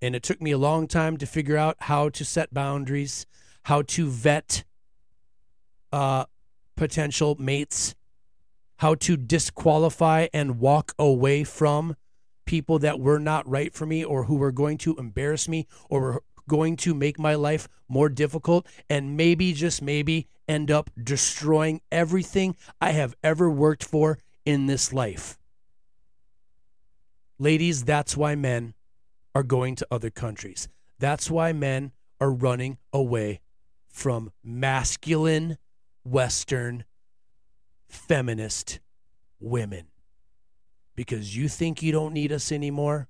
[0.00, 3.24] And it took me a long time to figure out how to set boundaries,
[3.64, 4.64] how to vet
[5.92, 6.24] uh,
[6.76, 7.94] potential mates,
[8.76, 11.96] how to disqualify and walk away from
[12.44, 16.00] people that were not right for me or who were going to embarrass me or
[16.00, 21.80] were going to make my life more difficult and maybe, just maybe, end up destroying
[21.90, 25.38] everything I have ever worked for in this life.
[27.38, 28.74] Ladies, that's why men
[29.34, 30.68] are going to other countries.
[30.98, 33.40] That's why men are running away
[33.88, 35.58] from masculine,
[36.04, 36.84] Western,
[37.88, 38.80] feminist
[39.40, 39.86] women.
[40.94, 43.08] Because you think you don't need us anymore.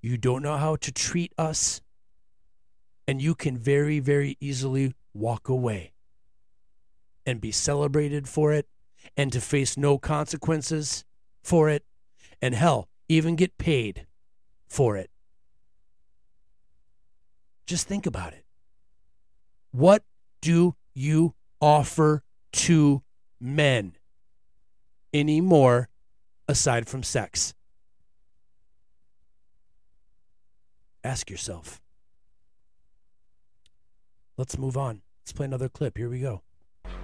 [0.00, 1.80] You don't know how to treat us.
[3.06, 5.92] And you can very, very easily walk away
[7.26, 8.66] and be celebrated for it
[9.16, 11.04] and to face no consequences
[11.42, 11.84] for it.
[12.40, 14.06] And hell, even get paid
[14.68, 15.10] for it.
[17.66, 18.44] Just think about it.
[19.70, 20.02] What
[20.42, 22.23] do you offer
[22.54, 23.02] to
[23.40, 23.96] men
[25.12, 25.88] anymore
[26.48, 27.54] aside from sex?
[31.02, 31.80] Ask yourself.
[34.36, 35.02] Let's move on.
[35.22, 35.98] Let's play another clip.
[35.98, 36.42] Here we go.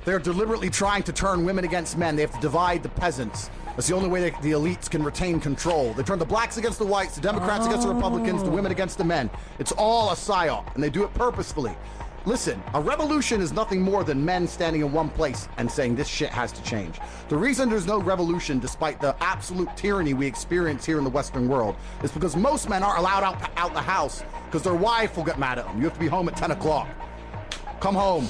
[0.05, 2.17] They're deliberately trying to turn women against men.
[2.17, 3.51] They have to divide the peasants.
[3.67, 5.93] That's the only way they, the elites can retain control.
[5.93, 8.99] They turn the blacks against the whites, the Democrats against the Republicans, the women against
[8.99, 9.29] the men.
[9.59, 11.77] It's all a psyop, and they do it purposefully.
[12.27, 16.07] Listen, a revolution is nothing more than men standing in one place and saying this
[16.07, 16.97] shit has to change.
[17.31, 21.49] The reason there's no revolution, despite the absolute tyranny we experience here in the Western
[21.49, 25.25] world, is because most men aren't allowed out, out the house because their wife will
[25.25, 25.79] get mad at them.
[25.79, 26.89] You have to be home at 10 o'clock.
[27.81, 28.29] Come home.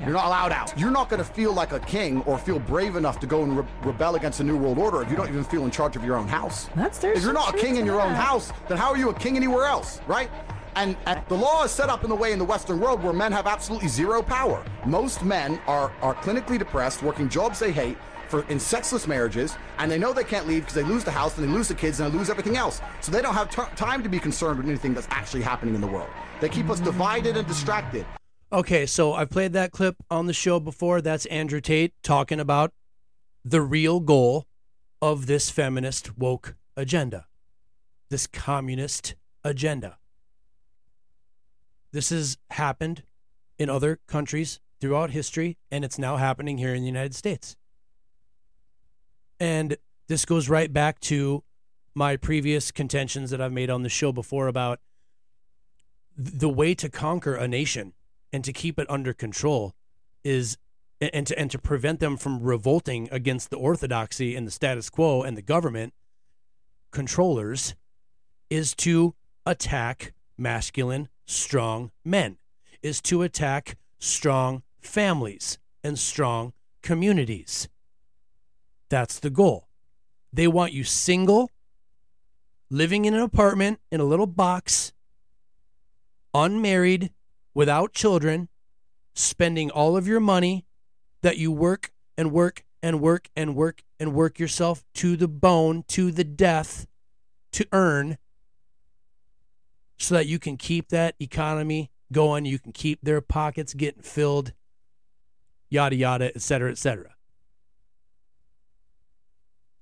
[0.00, 0.78] You're not allowed out.
[0.78, 3.58] You're not going to feel like a king or feel brave enough to go and
[3.58, 6.04] re- rebel against a new world order if you don't even feel in charge of
[6.04, 6.68] your own house.
[6.74, 9.10] That's there's If you're not a king in your own house, then how are you
[9.10, 10.30] a king anywhere else, right?
[10.76, 13.14] And, and the law is set up in the way in the Western world where
[13.14, 14.62] men have absolutely zero power.
[14.84, 17.96] Most men are, are clinically depressed, working jobs they hate,
[18.28, 21.38] for in sexless marriages, and they know they can't leave because they lose the house
[21.38, 22.82] and they lose the kids and they lose everything else.
[23.00, 25.80] So they don't have t- time to be concerned with anything that's actually happening in
[25.80, 26.10] the world.
[26.40, 28.04] They keep us divided and distracted.
[28.52, 31.00] Okay, so I've played that clip on the show before.
[31.00, 32.72] That's Andrew Tate talking about
[33.44, 34.44] the real goal
[35.00, 37.26] of this feminist woke agenda,
[38.10, 39.96] this communist agenda.
[41.96, 43.04] This has happened
[43.58, 47.56] in other countries throughout history, and it's now happening here in the United States.
[49.40, 51.42] And this goes right back to
[51.94, 54.78] my previous contentions that I've made on the show before about
[56.14, 57.94] the way to conquer a nation
[58.30, 59.72] and to keep it under control
[60.22, 60.58] is
[61.00, 65.22] and to and to prevent them from revolting against the orthodoxy and the status quo
[65.22, 65.94] and the government
[66.90, 67.74] controllers
[68.50, 69.14] is to
[69.46, 72.38] attack masculine strong men
[72.82, 76.52] is to attack strong families and strong
[76.82, 77.68] communities.
[78.88, 79.68] That's the goal.
[80.32, 81.50] They want you single
[82.70, 84.92] living in an apartment in a little box
[86.34, 87.10] unmarried
[87.54, 88.48] without children,
[89.14, 90.66] spending all of your money
[91.22, 95.84] that you work and work and work and work and work yourself to the bone,
[95.88, 96.86] to the death
[97.52, 98.18] to earn
[99.98, 104.52] so that you can keep that economy going, you can keep their pockets getting filled,
[105.70, 107.14] yada yada, et cetera, et cetera.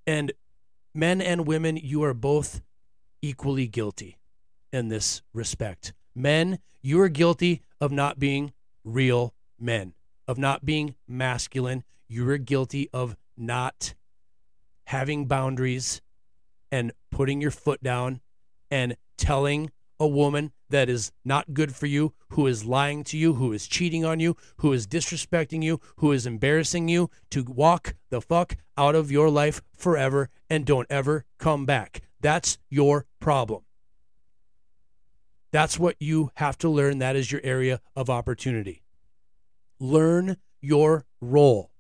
[0.07, 0.33] And
[0.95, 2.63] men and women, you are both
[3.23, 4.19] equally guilty
[4.73, 5.93] in this respect.
[6.15, 8.53] Men, you are guilty of not being
[8.85, 9.95] real men,
[10.29, 11.85] of not being masculine.
[12.09, 13.95] You are guilty of not
[14.85, 16.03] having boundaries
[16.71, 18.21] and putting your foot down
[18.71, 19.71] and telling
[20.05, 23.67] a woman that is not good for you, who is lying to you, who is
[23.67, 28.57] cheating on you, who is disrespecting you, who is embarrassing you, to walk the fuck
[28.77, 32.03] out of your life forever and don't ever come back.
[32.21, 33.63] That's your problem.
[35.51, 36.99] That's what you have to learn.
[36.99, 38.83] That is your area of opportunity.
[39.81, 41.71] Learn your role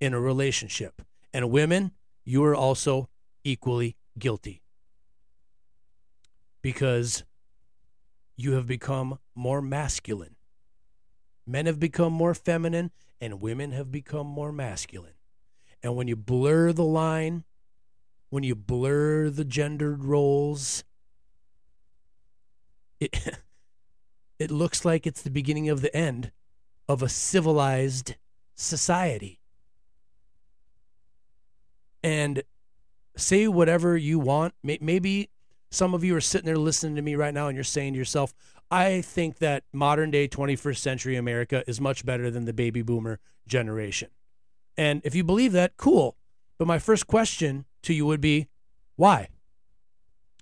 [0.00, 1.02] in a relationship
[1.32, 1.92] And women,
[2.24, 3.10] you are also
[3.44, 4.62] equally guilty
[6.62, 7.24] because
[8.36, 10.36] you have become more masculine.
[11.46, 15.14] Men have become more feminine, and women have become more masculine.
[15.82, 17.44] And when you blur the line,
[18.30, 20.84] when you blur the gendered roles,
[23.00, 23.16] it,
[24.38, 26.32] it looks like it's the beginning of the end
[26.88, 28.16] of a civilized
[28.54, 29.40] society.
[32.02, 32.42] And
[33.16, 34.54] say whatever you want.
[34.62, 35.30] Maybe
[35.70, 37.98] some of you are sitting there listening to me right now and you're saying to
[37.98, 38.32] yourself,
[38.70, 43.20] I think that modern day 21st century America is much better than the baby boomer
[43.46, 44.08] generation.
[44.76, 46.16] And if you believe that, cool.
[46.58, 48.48] But my first question to you would be
[48.96, 49.28] why?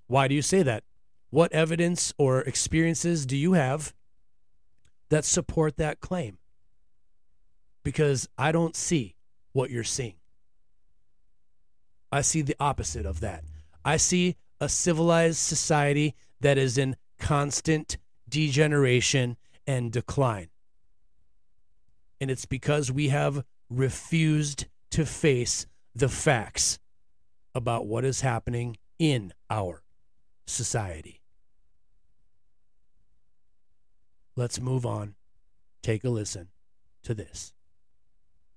[0.07, 0.85] Why do you say that?
[1.31, 3.93] What evidence or experiences do you have
[5.09, 6.39] that support that claim?
[7.83, 9.17] Because I don't see
[9.53, 10.15] what you're seeing.
[12.13, 13.45] I see the opposite of that.
[13.85, 19.37] I see a civilized society that is in constant degeneration
[19.67, 20.49] and decline.
[22.19, 26.79] And it's because we have refused to face the facts
[27.55, 29.83] about what is happening in our
[30.47, 31.21] society.
[34.35, 35.15] Let's move on.
[35.83, 36.49] Take a listen
[37.03, 37.53] to this.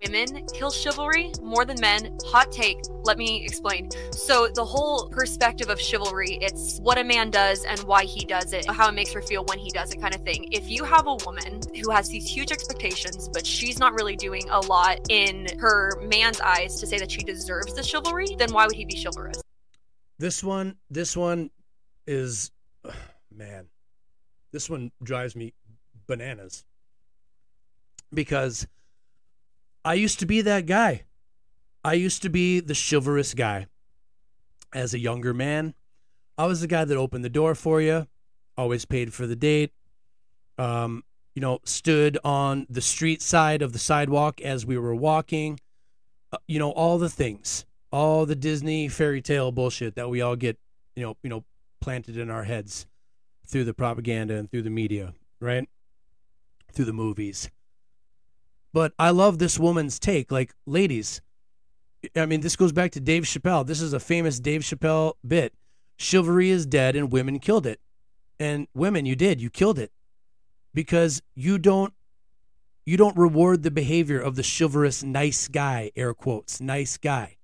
[0.06, 2.16] Women kill chivalry more than men.
[2.28, 2.78] Hot take.
[3.04, 3.90] Let me explain.
[4.12, 8.54] So, the whole perspective of chivalry, it's what a man does and why he does
[8.54, 10.50] it, how it makes her feel when he does it, kind of thing.
[10.52, 14.48] If you have a woman who has these huge expectations, but she's not really doing
[14.52, 18.68] a lot in her man's eyes to say that she deserves the chivalry, then why
[18.68, 19.42] would he be chivalrous?
[20.20, 21.50] This one, this one
[22.06, 22.52] is,
[23.36, 23.66] man,
[24.52, 25.56] this one drives me
[26.06, 26.66] bananas
[28.14, 28.68] because
[29.88, 31.04] I used to be that guy.
[31.82, 33.68] I used to be the chivalrous guy.
[34.74, 35.76] As a younger man,
[36.38, 38.06] I was the guy that opened the door for you,
[38.58, 39.72] always paid for the date,
[40.58, 45.58] um, you know, stood on the street side of the sidewalk as we were walking,
[46.34, 50.36] uh, you know, all the things, all the Disney fairy tale bullshit that we all
[50.36, 50.58] get,
[50.98, 51.46] you know, you know,
[51.80, 52.88] planted in our heads
[53.48, 55.70] through the propaganda and through the media, right?
[56.74, 57.50] Through the movies.
[58.74, 60.32] But I love this woman's take.
[60.32, 61.22] Like, ladies,
[62.16, 63.66] I mean, this goes back to Dave Chappelle.
[63.66, 65.54] This is a famous Dave Chappelle bit.
[65.98, 67.80] Chivalry is dead and women killed it.
[68.40, 69.42] And women, you did.
[69.42, 69.92] You killed it.
[70.74, 71.94] Because you don't
[72.86, 77.36] you don't reward the behavior of the chivalrous nice guy, air quotes, nice guy.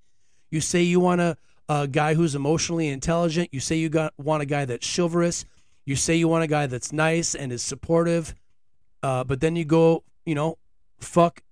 [0.50, 1.36] You say you want a,
[1.68, 3.50] a guy who's emotionally intelligent.
[3.52, 5.44] You say you got, want a guy that's chivalrous.
[5.84, 8.34] You say you want a guy that's nice and is supportive.
[9.02, 10.58] Uh, but then you go, you know,
[11.04, 11.44] fuck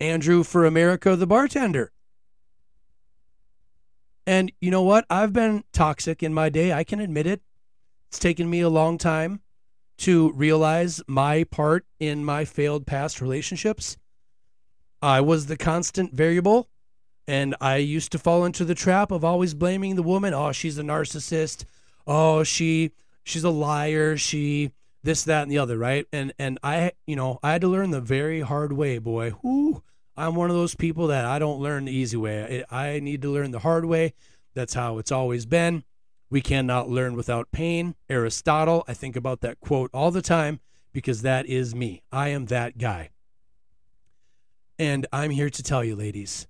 [0.00, 1.92] Andrew for America, the bartender.
[4.26, 5.04] And you know what?
[5.10, 6.72] I've been toxic in my day.
[6.72, 7.42] I can admit it.
[8.08, 9.40] It's taken me a long time
[9.98, 13.96] to realize my part in my failed past relationships.
[15.02, 16.68] I was the constant variable,
[17.28, 20.32] and I used to fall into the trap of always blaming the woman.
[20.32, 21.64] Oh, she's a narcissist.
[22.06, 22.92] Oh, she
[23.24, 24.16] she's a liar.
[24.16, 24.72] She
[25.04, 26.06] this, that, and the other, right?
[26.12, 29.32] And and I, you know, I had to learn the very hard way, boy.
[29.42, 29.82] Whoo,
[30.16, 32.64] I'm one of those people that I don't learn the easy way.
[32.70, 34.14] I, I need to learn the hard way.
[34.54, 35.84] That's how it's always been.
[36.30, 37.94] We cannot learn without pain.
[38.08, 40.60] Aristotle, I think about that quote all the time
[40.92, 42.02] because that is me.
[42.10, 43.10] I am that guy.
[44.78, 46.46] And I'm here to tell you, ladies,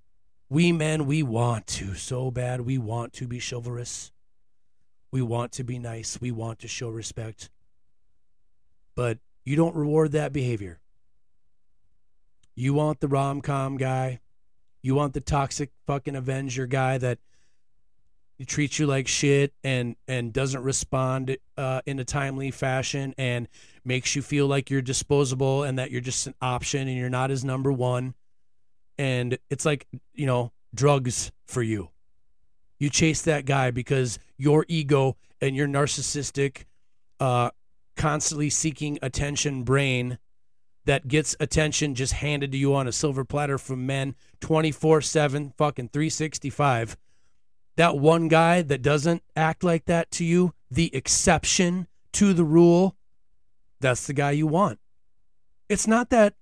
[0.49, 2.61] we men, we want to so bad.
[2.61, 4.11] We want to be chivalrous.
[5.11, 6.21] We want to be nice.
[6.21, 7.49] We want to show respect
[8.95, 10.79] but you don't reward that behavior.
[12.55, 14.21] You want the rom com guy.
[14.81, 17.19] You want the toxic fucking Avenger guy that
[18.47, 23.47] treats you like shit and and doesn't respond uh, in a timely fashion and
[23.83, 27.29] makes you feel like you're disposable and that you're just an option and you're not
[27.29, 28.13] his number one.
[28.97, 31.89] And it's like you know drugs for you.
[32.77, 36.65] You chase that guy because your ego and your narcissistic
[37.19, 37.49] uh,
[37.95, 40.17] constantly seeking attention brain
[40.85, 45.53] that gets attention just handed to you on a silver platter from men 24 7,
[45.57, 46.97] fucking 365.
[47.75, 52.95] That one guy that doesn't act like that to you, the exception to the rule,
[53.81, 54.79] that's the guy you want.
[55.67, 56.35] It's not that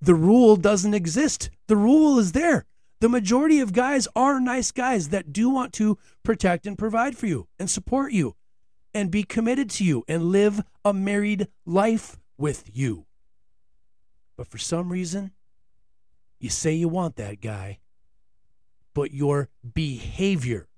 [0.00, 2.66] the rule doesn't exist, the rule is there.
[3.00, 7.26] The majority of guys are nice guys that do want to protect and provide for
[7.26, 8.36] you and support you
[8.94, 13.06] and be committed to you and live a married life with you.
[14.36, 15.32] But for some reason,
[16.38, 17.78] you say you want that guy,
[18.94, 20.68] but your behavior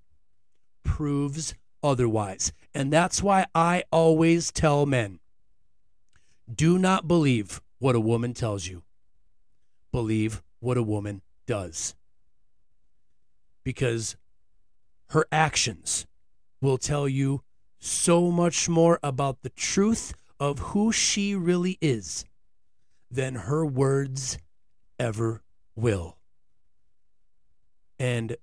[0.83, 2.53] proves otherwise.
[2.75, 5.21] And that's why I always tell men
[6.53, 8.83] do not believe what a woman tells you,
[9.91, 11.95] believe what a woman does.
[13.65, 14.17] Because
[15.11, 16.07] her actions
[16.61, 17.43] will tell you
[17.85, 22.25] so much more about the truth of who she really is
[23.11, 24.39] than her words
[25.01, 25.43] ever
[25.75, 26.17] will.
[27.99, 28.37] And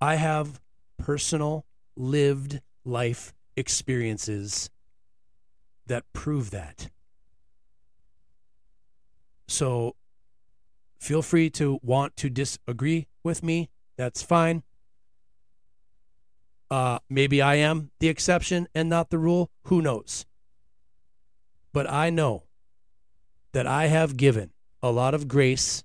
[0.00, 0.60] I have
[0.96, 1.66] personal
[1.96, 4.70] lived life experiences
[5.86, 6.88] that prove that.
[9.48, 9.96] So
[11.00, 13.70] feel free to want to disagree with me.
[13.96, 14.62] That's fine.
[16.70, 19.50] Uh, maybe I am the exception and not the rule.
[19.64, 20.26] Who knows?
[21.72, 22.44] But I know
[23.52, 24.50] that I have given
[24.82, 25.84] a lot of grace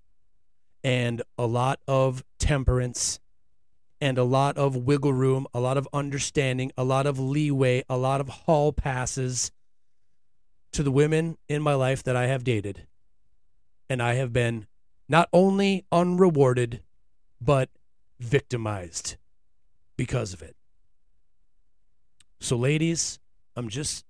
[0.83, 3.19] and a lot of temperance
[4.01, 7.97] and a lot of wiggle room, a lot of understanding, a lot of leeway, a
[7.97, 9.51] lot of hall passes
[10.71, 12.87] to the women in my life that I have dated.
[13.89, 14.67] And I have been
[15.07, 16.81] not only unrewarded,
[17.41, 17.69] but
[18.19, 19.17] victimized
[19.97, 20.55] because of it.
[22.39, 23.19] So, ladies,
[23.55, 24.05] I'm just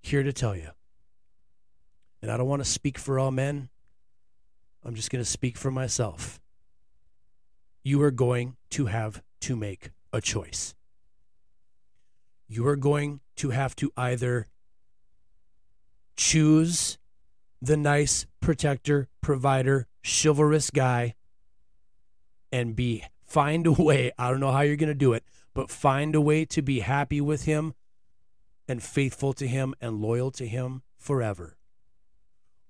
[0.00, 0.70] here to tell you,
[2.22, 3.68] and I don't want to speak for all men,
[4.84, 6.40] I'm just going to speak for myself.
[7.82, 10.74] You are going to have to make a choice.
[12.48, 14.46] You are going to have to either
[16.16, 16.98] choose
[17.62, 21.14] the nice protector, provider, chivalrous guy
[22.50, 25.24] and be find a way, I don't know how you're going to do it,
[25.54, 27.74] but find a way to be happy with him
[28.68, 31.56] and faithful to him and loyal to him forever.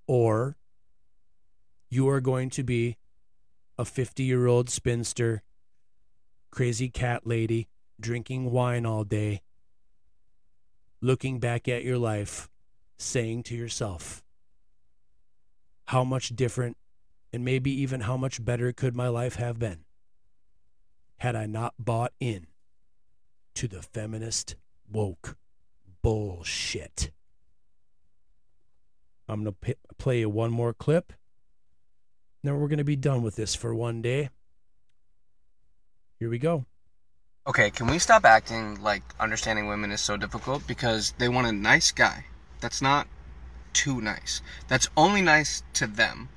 [0.06, 0.56] Or
[1.88, 2.96] you are going to be
[3.76, 5.42] a 50 year old spinster,
[6.50, 7.68] crazy cat lady,
[8.00, 9.42] drinking wine all day,
[11.00, 12.48] looking back at your life,
[12.96, 14.22] saying to yourself,
[15.86, 16.76] how much different
[17.32, 19.80] and maybe even how much better could my life have been
[21.18, 22.46] had I not bought in
[23.54, 24.56] to the feminist
[24.90, 25.36] woke
[26.02, 27.10] bullshit.
[29.28, 31.12] I'm going to play you one more clip.
[32.42, 34.30] Then we're going to be done with this for one day.
[36.18, 36.64] Here we go.
[37.46, 41.52] Okay, can we stop acting like understanding women is so difficult because they want a
[41.52, 42.24] nice guy
[42.60, 43.08] that's not
[43.72, 44.42] too nice.
[44.68, 46.28] That's only nice to them,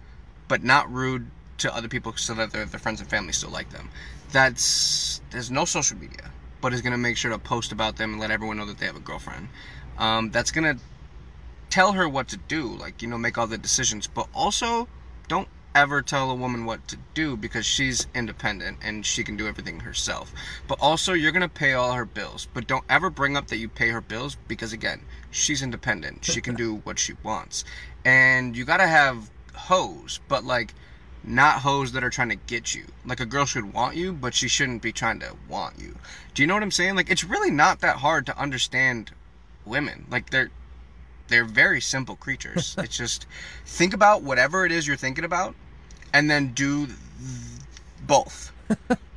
[0.48, 1.28] but not rude
[1.60, 3.90] to other people so that their, their friends and family still like them.
[4.32, 6.32] That's there's no social media,
[6.64, 8.86] but is gonna make sure to post about them and let everyone know that they
[8.86, 9.50] have a girlfriend.
[9.98, 10.78] Um, that's gonna
[11.70, 14.88] tell her what to do, like you know, make all the decisions, but also
[15.28, 19.46] don't ever tell a woman what to do because she's independent and she can do
[19.46, 20.32] everything herself.
[20.66, 22.48] But also, you're gonna pay all her bills.
[22.54, 25.02] But don't ever bring up that you pay her bills because, again,
[25.32, 26.24] she's independent.
[26.24, 27.66] She can do what she wants.
[28.06, 30.74] And you gotta have hoes, but like,
[31.24, 32.86] not hoes that are trying to get you.
[33.06, 35.96] Like, a girl should want you, but she shouldn't be trying to want you.
[36.34, 36.96] Do you know what I'm saying?
[36.96, 39.12] Like, it's really not that hard to understand
[39.66, 40.06] women.
[40.10, 40.52] Like, they're
[41.28, 42.76] they're very simple creatures.
[42.80, 43.26] it's just
[43.66, 45.56] think about whatever it is you're thinking about
[46.14, 46.88] and then do
[48.06, 48.52] both.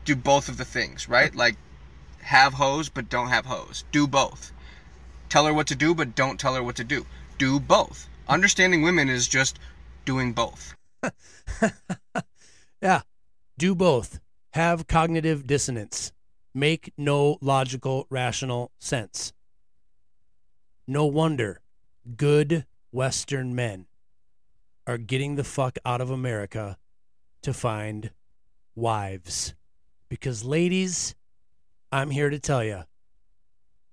[0.04, 1.34] do both of the things, right?
[1.34, 1.56] Like
[2.22, 3.84] have hoes but don't have hoes.
[3.92, 4.52] Do both.
[5.28, 7.06] Tell her what to do but don't tell her what to do.
[7.38, 8.08] Do both.
[8.28, 9.58] Understanding women is just
[10.04, 10.74] doing both.
[12.82, 13.02] yeah.
[13.58, 14.20] Do both.
[14.52, 16.12] Have cognitive dissonance.
[16.54, 19.32] Make no logical, rational sense.
[20.86, 21.60] No wonder
[22.16, 23.86] good Western men
[24.86, 26.78] are getting the fuck out of America
[27.42, 28.10] to find
[28.74, 29.54] wives.
[30.08, 31.14] Because, ladies,
[31.90, 32.84] I'm here to tell you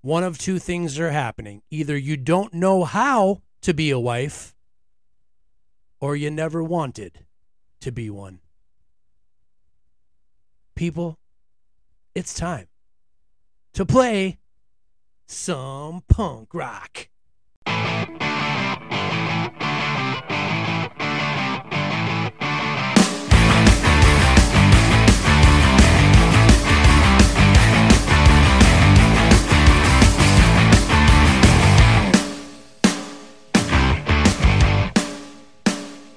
[0.01, 1.61] one of two things are happening.
[1.71, 4.52] Either you don't know how to be a wife,
[6.03, 7.23] or you never wanted
[7.79, 8.41] to be one.
[10.75, 11.17] People,
[12.13, 12.67] it's time
[13.71, 14.37] to play
[15.27, 17.07] some punk rock.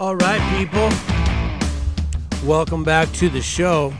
[0.06, 0.88] All right, people.
[2.48, 3.92] Welcome back to the show.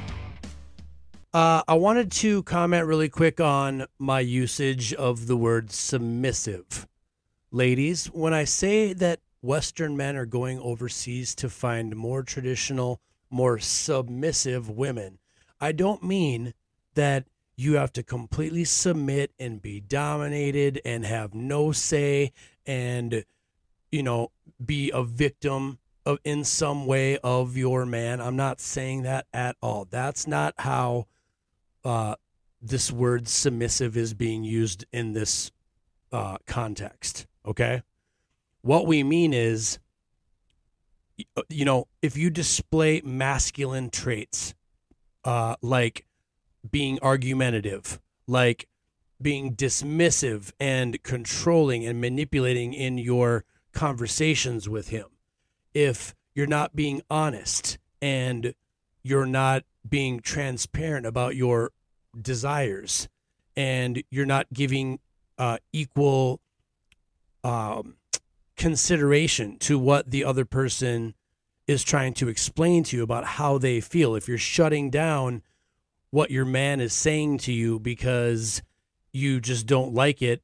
[1.34, 6.86] Uh, I wanted to comment really quick on my usage of the word submissive.
[7.50, 13.58] Ladies, when I say that Western men are going overseas to find more traditional, more
[13.58, 15.18] submissive women,
[15.60, 16.54] I don't mean
[16.94, 17.24] that
[17.56, 22.30] you have to completely submit and be dominated and have no say
[22.64, 23.24] and
[23.90, 24.30] you know
[24.64, 25.78] be a victim
[26.24, 28.20] in some way of your man.
[28.20, 29.86] I'm not saying that at all.
[29.90, 31.06] That's not how
[31.84, 32.16] uh,
[32.60, 35.50] this word submissive is being used in this
[36.12, 37.26] uh, context.
[37.44, 37.82] Okay.
[38.62, 39.78] What we mean is,
[41.48, 44.54] you know, if you display masculine traits,
[45.24, 46.04] uh, like
[46.68, 48.68] being argumentative, like
[49.20, 55.06] being dismissive and controlling and manipulating in your conversations with him,
[55.76, 58.54] if you're not being honest and
[59.02, 61.70] you're not being transparent about your
[62.18, 63.10] desires
[63.54, 64.98] and you're not giving
[65.36, 66.40] uh, equal
[67.44, 67.96] um,
[68.56, 71.12] consideration to what the other person
[71.66, 74.14] is trying to explain to you about how they feel.
[74.14, 75.42] If you're shutting down
[76.10, 78.62] what your man is saying to you because
[79.12, 80.42] you just don't like it,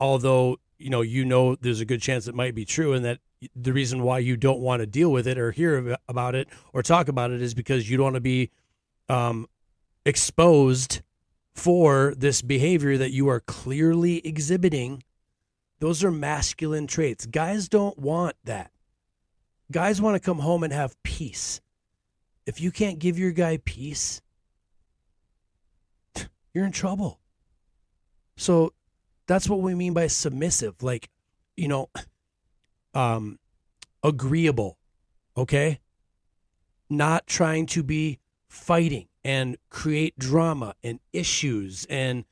[0.00, 3.18] although you know you know there's a good chance it might be true, and that
[3.54, 6.82] the reason why you don't want to deal with it or hear about it or
[6.82, 8.50] talk about it is because you don't want to be
[9.08, 9.46] um,
[10.04, 11.02] exposed
[11.54, 15.02] for this behavior that you are clearly exhibiting.
[15.80, 17.26] Those are masculine traits.
[17.26, 18.70] Guys don't want that.
[19.70, 21.60] Guys want to come home and have peace.
[22.46, 24.20] If you can't give your guy peace,
[26.54, 27.20] you're in trouble.
[28.36, 28.72] So
[29.26, 30.82] that's what we mean by submissive.
[30.82, 31.08] Like,
[31.56, 31.90] you know,
[32.94, 33.38] um,
[34.02, 34.78] agreeable,
[35.36, 35.80] okay?
[36.88, 42.24] Not trying to be fighting and create drama and issues and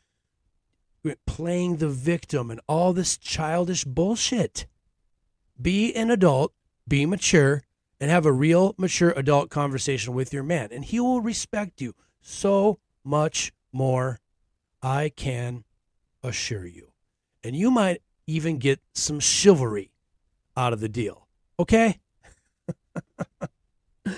[1.27, 4.67] playing the victim and all this childish bullshit.
[5.61, 6.53] Be an adult,
[6.87, 7.63] be mature,
[8.01, 11.95] and have a real mature adult conversation with your man, and he will respect you
[12.21, 14.21] so much more.
[14.83, 15.65] I can
[16.23, 16.93] assure you.
[17.45, 19.91] And you might even get some chivalry
[20.61, 21.27] out of the deal.
[21.59, 21.99] Okay?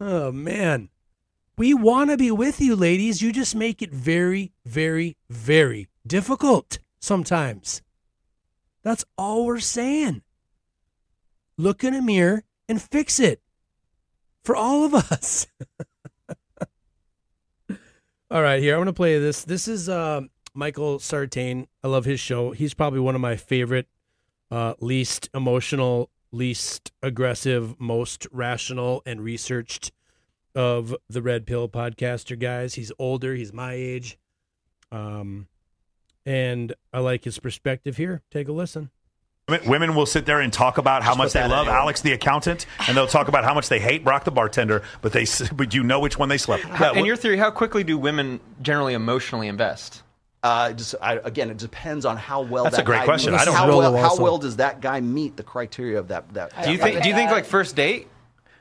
[0.00, 0.90] oh, man.
[1.56, 3.22] We want to be with you, ladies.
[3.22, 7.80] You just make it very, very, very difficult sometimes.
[8.82, 10.22] That's all we're saying.
[11.56, 13.40] Look in a mirror and fix it
[14.42, 15.46] for all of us.
[18.30, 19.44] all right, here, I'm going to play this.
[19.44, 20.22] This is uh,
[20.54, 21.68] Michael Sartain.
[21.84, 22.50] I love his show.
[22.50, 23.86] He's probably one of my favorite,
[24.50, 29.92] uh, least emotional, least aggressive, most rational and researched
[30.54, 32.74] of the Red Pill podcaster guys.
[32.74, 34.18] He's older, he's my age.
[34.92, 35.48] Um,
[36.24, 38.22] and I like his perspective here.
[38.30, 38.90] Take a listen.
[39.48, 41.72] Women- Women will sit there and talk about how Just much they love in.
[41.74, 44.82] Alex the accountant, and they'll talk about how much they hate Brock the bartender.
[45.02, 46.62] But they, but you know which one they slept.
[46.64, 50.02] How- in your theory, how quickly do women generally emotionally invest?
[50.44, 52.64] Uh, just I, again, it depends on how well.
[52.64, 53.32] That's that a great guy question.
[53.32, 53.78] meets- I don't how know.
[53.78, 56.32] well, how well does that guy meet the criteria of that?
[56.34, 57.02] That Do you think?
[57.02, 58.08] Do you think like first date?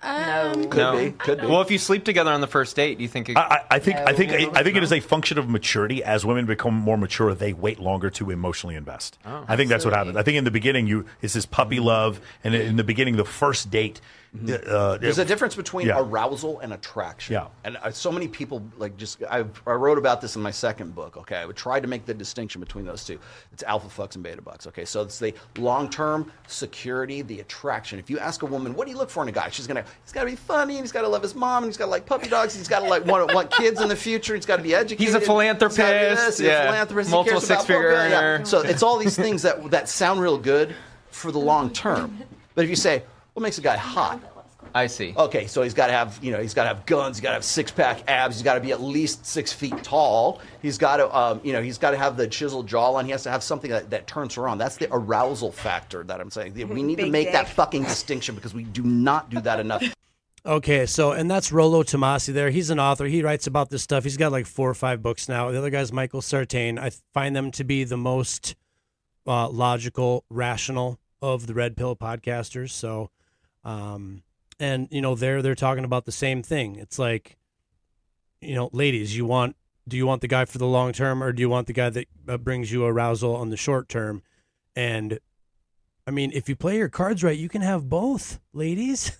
[0.01, 0.97] Could no.
[0.97, 1.47] be, could be.
[1.47, 3.29] Well, if you sleep together on the first date, do you think?
[3.29, 6.03] It, I, I- I think I think I think it is a function of maturity.
[6.03, 9.17] As women become more mature, they wait longer to emotionally invest.
[9.25, 9.43] Oh.
[9.47, 10.15] I think that's what happens.
[10.15, 13.25] I think in the beginning, you it's this puppy love, and in the beginning, the
[13.25, 13.99] first date.
[14.35, 15.99] Uh, There's a difference between yeah.
[15.99, 17.33] arousal and attraction.
[17.33, 17.47] Yeah.
[17.63, 20.95] And uh, so many people like just I, I wrote about this in my second
[20.95, 21.17] book.
[21.17, 23.19] Okay, I would try to make the distinction between those two.
[23.51, 24.65] It's alpha fucks and beta bucks.
[24.65, 27.99] Okay, so it's the long term security, the attraction.
[27.99, 29.49] If you ask a woman, what do you look for in a guy?
[29.49, 31.69] She's gonna he's got to be funny and he's got to love his mom and
[31.69, 32.55] he's got to like puppy dogs.
[32.55, 34.33] He's got to like want want kids in the future.
[34.33, 34.99] He's got to be educated.
[34.99, 36.65] He's a He's gotta be philanthropist, this, he's a yeah.
[36.65, 37.09] philanthropist.
[37.09, 38.21] he Multiple cares about six-figure football, yeah.
[38.21, 38.45] earner.
[38.45, 40.75] So it's all these things that that sound real good
[41.11, 42.17] for the long term.
[42.55, 43.03] But if you say
[43.33, 44.21] what makes a guy hot?
[44.75, 45.13] I see.
[45.15, 47.17] Okay, so he's got to have, you know, he's got to have guns.
[47.17, 48.35] He's got to have six pack abs.
[48.35, 50.41] He's got to be at least six feet tall.
[50.61, 53.05] He's got to, um, you know, he's got to have the chiseled jawline.
[53.05, 54.57] He has to have something that, that turns her on.
[54.57, 56.53] That's the arousal factor that I'm saying.
[56.53, 59.83] We need to Big make that fucking distinction because we do not do that enough.
[60.45, 62.49] Okay, so and that's Rollo Tomassi there.
[62.49, 63.05] He's an author.
[63.05, 64.03] He writes about this stuff.
[64.03, 65.49] He's got like four or five books now.
[65.49, 66.77] The other guy's Michael Sartain.
[66.77, 68.53] I find them to be the most
[69.25, 72.71] uh, logical, rational of the Red Pill podcasters.
[72.71, 73.09] So,
[73.63, 74.23] um,
[74.59, 76.75] and you know, they're they're talking about the same thing.
[76.75, 77.37] It's like,
[78.41, 79.55] you know, ladies, you want
[79.87, 81.89] do you want the guy for the long term or do you want the guy
[81.89, 84.21] that uh, brings you arousal on the short term?
[84.75, 85.19] And
[86.07, 89.17] I mean, if you play your cards right, you can have both, ladies.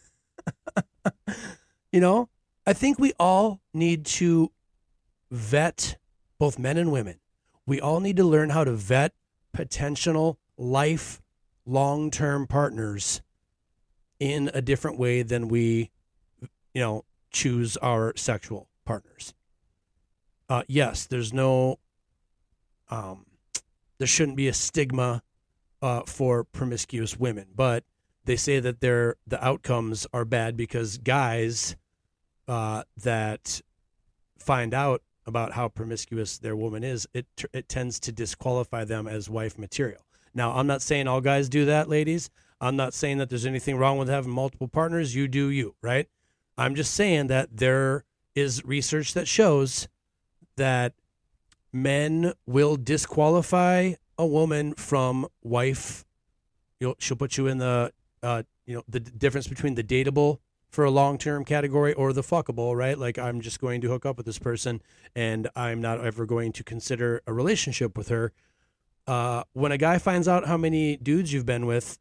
[1.91, 2.30] you know,
[2.65, 4.52] I think we all need to
[5.32, 5.98] vet
[6.40, 7.20] both men and women.
[7.65, 9.14] We all need to learn how to vet
[9.53, 11.22] potential life
[11.65, 13.22] long term partners
[14.19, 15.91] in a different way than we,
[16.73, 19.34] you know, choose our sexual partners.
[20.49, 21.80] uh, yes, there's no,
[22.90, 23.26] um,
[23.98, 25.23] there shouldn't be a stigma
[25.81, 27.84] uh, for promiscuous women, but
[28.26, 31.76] they say that their the outcomes are bad because guys
[32.48, 33.61] uh, that
[34.38, 39.30] find out about how promiscuous their woman is, it it tends to disqualify them as
[39.30, 40.06] wife material.
[40.34, 42.30] Now, I'm not saying all guys do that, ladies.
[42.64, 45.14] I'm not saying that there's anything wrong with having multiple partners.
[45.14, 46.07] You do you, right?
[46.57, 49.90] I'm just saying that there is research that shows
[50.56, 50.94] that
[51.73, 56.06] men will disqualify a woman from wife.
[56.80, 57.91] You'll, she'll put you in the,
[58.22, 60.38] uh, you know, the difference between the dateable
[60.69, 62.98] for a long term category or the fuckable, right?
[62.98, 64.81] Like I'm just going to hook up with this person
[65.15, 68.31] and I'm not ever going to consider a relationship with her.
[69.06, 71.99] Uh, when a guy finds out how many dudes you've been with,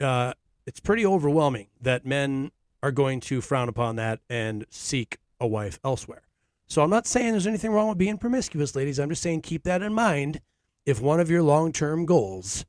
[0.00, 0.34] uh,
[0.66, 2.50] it's pretty overwhelming that men
[2.82, 6.22] are going to frown upon that and seek a wife elsewhere.
[6.66, 8.98] So I'm not saying there's anything wrong with being promiscuous, ladies.
[8.98, 10.40] I'm just saying keep that in mind
[10.86, 12.64] if one of your long term goals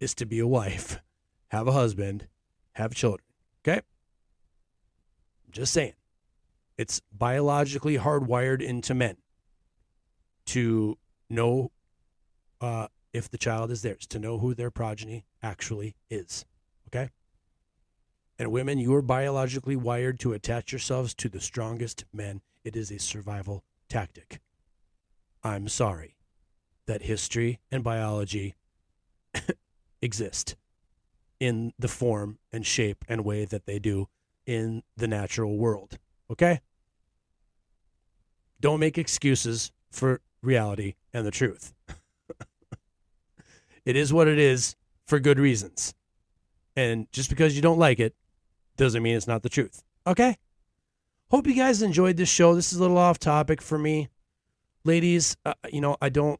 [0.00, 1.00] is to be a wife,
[1.48, 2.28] have a husband,
[2.72, 3.26] have children.
[3.62, 3.80] Okay?
[5.50, 5.94] Just saying.
[6.76, 9.16] It's biologically hardwired into men
[10.46, 10.98] to
[11.30, 11.70] know
[12.60, 16.44] uh, if the child is theirs, to know who their progeny actually is.
[16.88, 17.10] Okay?
[18.38, 22.42] And women, you are biologically wired to attach yourselves to the strongest men.
[22.64, 24.40] It is a survival tactic.
[25.44, 26.16] I'm sorry
[26.86, 28.56] that history and biology
[30.02, 30.56] exist
[31.38, 34.08] in the form and shape and way that they do
[34.46, 35.98] in the natural world.
[36.30, 36.60] Okay?
[38.60, 41.72] Don't make excuses for reality and the truth.
[43.84, 45.94] it is what it is for good reasons.
[46.76, 48.14] And just because you don't like it
[48.76, 49.82] doesn't mean it's not the truth.
[50.06, 50.36] Okay?
[51.30, 52.54] Hope you guys enjoyed this show.
[52.54, 54.08] This is a little off topic for me.
[54.84, 56.38] Ladies, uh, you know, I don't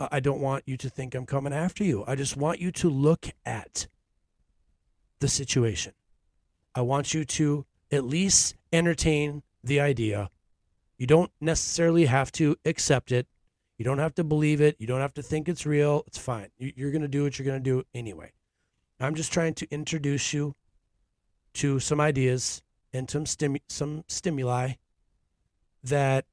[0.00, 2.04] I don't want you to think I'm coming after you.
[2.06, 3.86] I just want you to look at
[5.20, 5.92] the situation.
[6.74, 10.30] I want you to at least entertain the idea.
[10.98, 13.26] You don't necessarily have to accept it.
[13.78, 14.76] You don't have to believe it.
[14.78, 16.04] You don't have to think it's real.
[16.06, 16.48] It's fine.
[16.58, 18.32] You- You're going to do what you're going to do anyway.
[19.00, 20.54] I'm just trying to introduce you
[21.54, 24.74] to some ideas and some stimu- some stimuli
[25.82, 26.24] that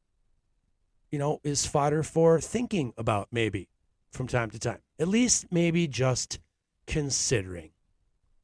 [1.12, 3.68] you know is fodder for thinking about maybe
[4.12, 4.80] from time to time.
[5.00, 6.40] At least maybe just
[6.86, 7.72] considering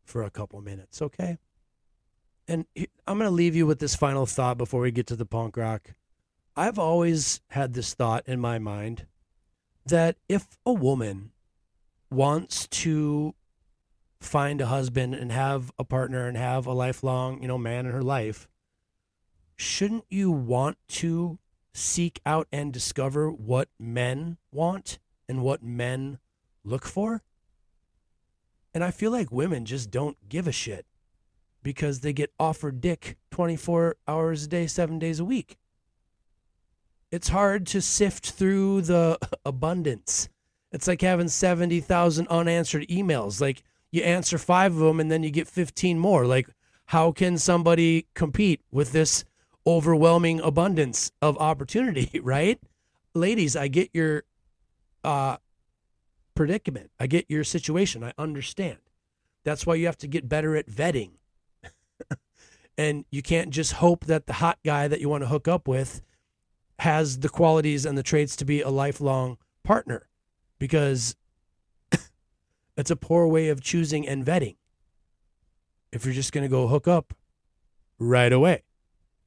[0.03, 1.37] for a couple minutes, okay?
[2.47, 2.65] And
[3.05, 5.57] I'm going to leave you with this final thought before we get to the punk
[5.57, 5.91] rock.
[6.57, 9.05] I've always had this thought in my mind
[9.85, 11.29] that if a woman
[12.09, 13.35] wants to
[14.19, 17.91] find a husband and have a partner and have a lifelong, you know, man in
[17.91, 18.47] her life,
[19.55, 21.37] shouldn't you want to
[21.75, 24.97] seek out and discover what men want
[25.29, 26.17] and what men
[26.63, 27.21] look for?
[28.73, 30.87] And I feel like women just don't give a shit
[31.61, 35.55] because they get offered dick 24 hours a day, 7 days a week.
[37.11, 40.29] It's hard to sift through the abundance.
[40.71, 43.39] It's like having 70,000 unanswered emails.
[43.39, 46.25] Like you answer 5 of them and then you get 15 more.
[46.25, 46.49] Like
[46.87, 49.23] how can somebody compete with this
[49.65, 52.59] overwhelming abundance of opportunity, right?
[53.13, 54.23] Ladies, I get your
[55.03, 55.37] uh
[56.35, 56.91] predicament.
[56.99, 58.03] I get your situation.
[58.03, 58.77] I understand.
[59.43, 61.11] That's why you have to get better at vetting.
[62.77, 65.67] and you can't just hope that the hot guy that you want to hook up
[65.67, 66.01] with
[66.79, 70.07] has the qualities and the traits to be a lifelong partner
[70.59, 71.15] because
[72.77, 74.55] it's a poor way of choosing and vetting.
[75.91, 77.13] If you're just going to go hook up
[77.97, 78.63] right away.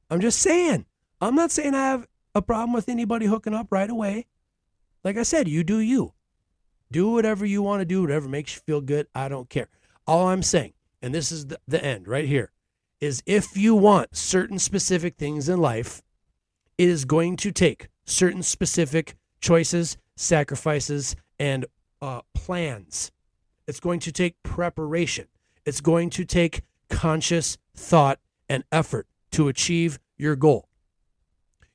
[0.09, 0.85] I'm just saying.
[1.19, 4.27] I'm not saying I have a problem with anybody hooking up right away.
[5.03, 6.13] Like I said, you do you.
[6.91, 9.07] Do whatever you want to do, whatever makes you feel good.
[9.15, 9.67] I don't care.
[10.05, 12.51] All I'm saying, and this is the, the end right here,
[12.99, 16.01] is if you want certain specific things in life,
[16.81, 21.67] it is going to take certain specific choices, sacrifices, and
[22.01, 23.11] uh, plans.
[23.67, 25.27] It's going to take preparation.
[25.63, 28.17] It's going to take conscious thought
[28.49, 30.69] and effort to achieve your goal.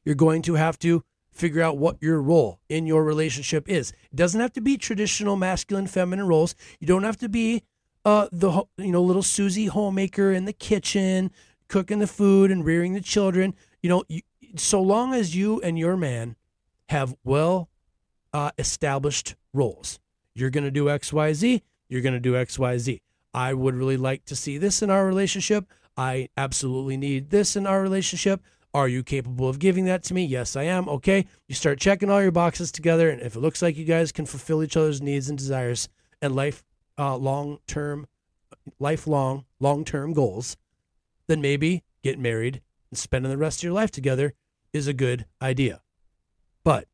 [0.04, 3.92] You're going to have to figure out what your role in your relationship is.
[4.10, 6.56] It doesn't have to be traditional masculine feminine roles.
[6.80, 7.62] You don't have to be
[8.04, 11.30] uh the you know little Susie homemaker in the kitchen
[11.68, 13.54] cooking the food and rearing the children.
[13.82, 14.22] You know, you,
[14.60, 16.36] so long as you and your man
[16.88, 17.68] have well
[18.32, 19.98] uh, established roles.
[20.34, 23.00] You're going to do XYZ, you're going to do X, Y, Z.
[23.32, 25.66] I would really like to see this in our relationship.
[25.96, 28.42] I absolutely need this in our relationship.
[28.74, 30.24] Are you capable of giving that to me?
[30.24, 30.88] Yes, I am.
[30.88, 31.26] Okay.
[31.48, 34.26] You start checking all your boxes together, and if it looks like you guys can
[34.26, 35.88] fulfill each other's needs and desires
[36.20, 36.62] and life
[36.98, 38.06] uh, long term,
[38.78, 40.56] lifelong, long term goals,
[41.26, 42.60] then maybe get married
[42.90, 44.34] and spending the rest of your life together
[44.76, 45.80] is a good idea.
[46.64, 46.86] But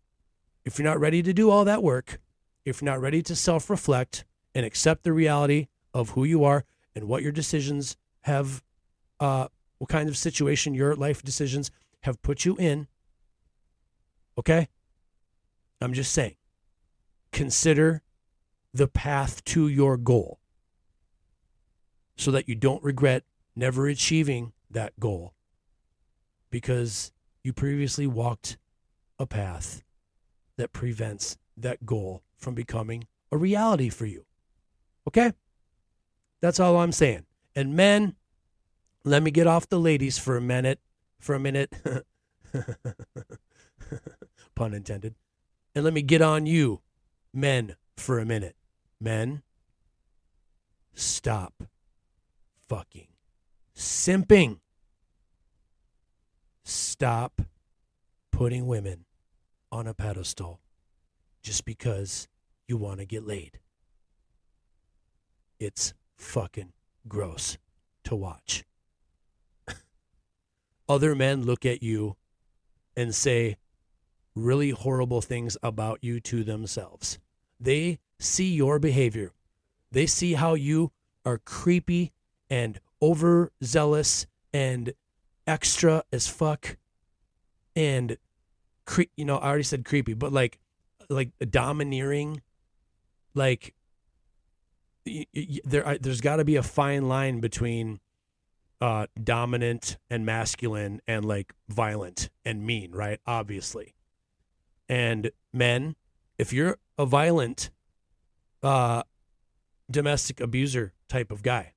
[0.64, 2.20] if you're not ready to do all that work,
[2.64, 6.64] if you're not ready to self reflect and accept the reality of who you are
[6.94, 8.62] and what your decisions have,
[9.20, 9.48] uh,
[9.78, 11.70] what kind of situation your life decisions
[12.02, 12.86] have put you in,
[14.38, 14.68] okay?
[15.80, 16.36] I'm just saying,
[17.32, 18.02] consider
[18.72, 20.38] the path to your goal
[22.16, 23.24] so that you don't regret
[23.56, 25.34] never achieving that goal
[26.50, 27.12] because
[27.42, 28.56] you previously walked
[29.18, 29.82] a path
[30.56, 34.24] that prevents that goal from becoming a reality for you.
[35.08, 35.32] Okay?
[36.40, 37.24] That's all I'm saying.
[37.54, 38.14] And men,
[39.04, 40.80] let me get off the ladies for a minute.
[41.20, 41.72] For a minute.
[44.54, 45.14] Pun intended.
[45.74, 46.80] And let me get on you,
[47.32, 48.56] men, for a minute.
[49.00, 49.42] Men,
[50.94, 51.64] stop
[52.68, 53.08] fucking
[53.76, 54.58] simping.
[56.64, 57.42] Stop
[58.30, 59.04] putting women
[59.70, 60.60] on a pedestal
[61.42, 62.28] just because
[62.68, 63.58] you want to get laid.
[65.58, 66.72] It's fucking
[67.08, 67.58] gross
[68.04, 68.64] to watch.
[70.88, 72.16] Other men look at you
[72.96, 73.56] and say
[74.34, 77.18] really horrible things about you to themselves.
[77.60, 79.32] They see your behavior.
[79.90, 80.92] They see how you
[81.24, 82.12] are creepy
[82.48, 84.92] and overzealous and
[85.46, 86.76] extra as fuck
[87.74, 88.16] and
[88.86, 90.58] cre- you know I already said creepy but like
[91.08, 92.42] like domineering
[93.34, 93.74] like
[95.06, 98.00] y- y- there are, there's got to be a fine line between
[98.80, 103.20] uh dominant and masculine and like violent and mean right?
[103.26, 103.94] Obviously.
[104.88, 105.96] And men
[106.38, 107.70] if you're a violent
[108.62, 109.02] uh
[109.90, 111.74] domestic abuser type of guy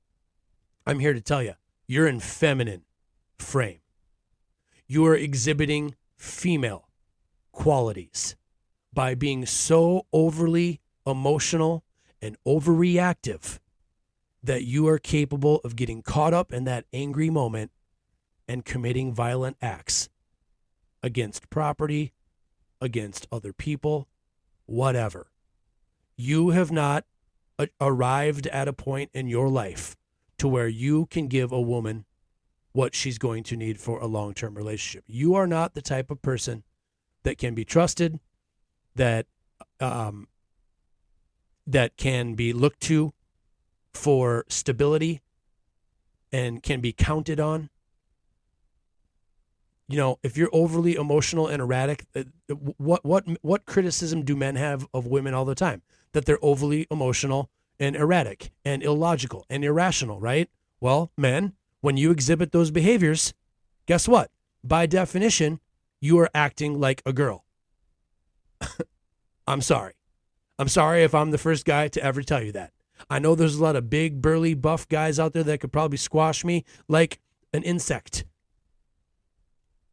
[0.85, 1.53] i'm here to tell you
[1.87, 2.83] you're in feminine
[3.37, 3.79] frame
[4.87, 6.89] you are exhibiting female
[7.51, 8.35] qualities
[8.93, 11.83] by being so overly emotional
[12.21, 13.59] and overreactive
[14.43, 17.71] that you are capable of getting caught up in that angry moment
[18.47, 20.07] and committing violent acts
[21.01, 22.13] against property,
[22.79, 24.07] against other people,
[24.65, 25.31] whatever.
[26.15, 27.05] You have not
[27.57, 29.95] a- arrived at a point in your life
[30.37, 32.05] to where you can give a woman
[32.75, 35.05] what she's going to need for a long term relationship.
[35.07, 36.63] You are not the type of person
[37.23, 38.19] that can be trusted,
[38.95, 39.27] that
[39.79, 40.27] um,
[41.65, 43.13] that can be looked to
[43.93, 45.21] for stability
[46.33, 47.69] and can be counted on.
[49.87, 52.23] You know, if you're overly emotional and erratic, uh,
[52.55, 55.81] what what what criticism do men have of women all the time?
[56.11, 57.49] That they're overly emotional
[57.79, 60.49] and erratic and illogical and irrational, right?
[60.81, 61.53] Well, men,
[61.85, 63.35] when you exhibit those behaviors,
[63.85, 64.31] guess what?
[64.63, 65.59] By definition,
[66.01, 67.45] you are acting like a girl.
[69.47, 69.93] I'm sorry.
[70.57, 72.71] I'm sorry if I'm the first guy to ever tell you that.
[73.07, 75.99] I know there's a lot of big, burly, buff guys out there that could probably
[75.99, 77.19] squash me like
[77.53, 78.25] an insect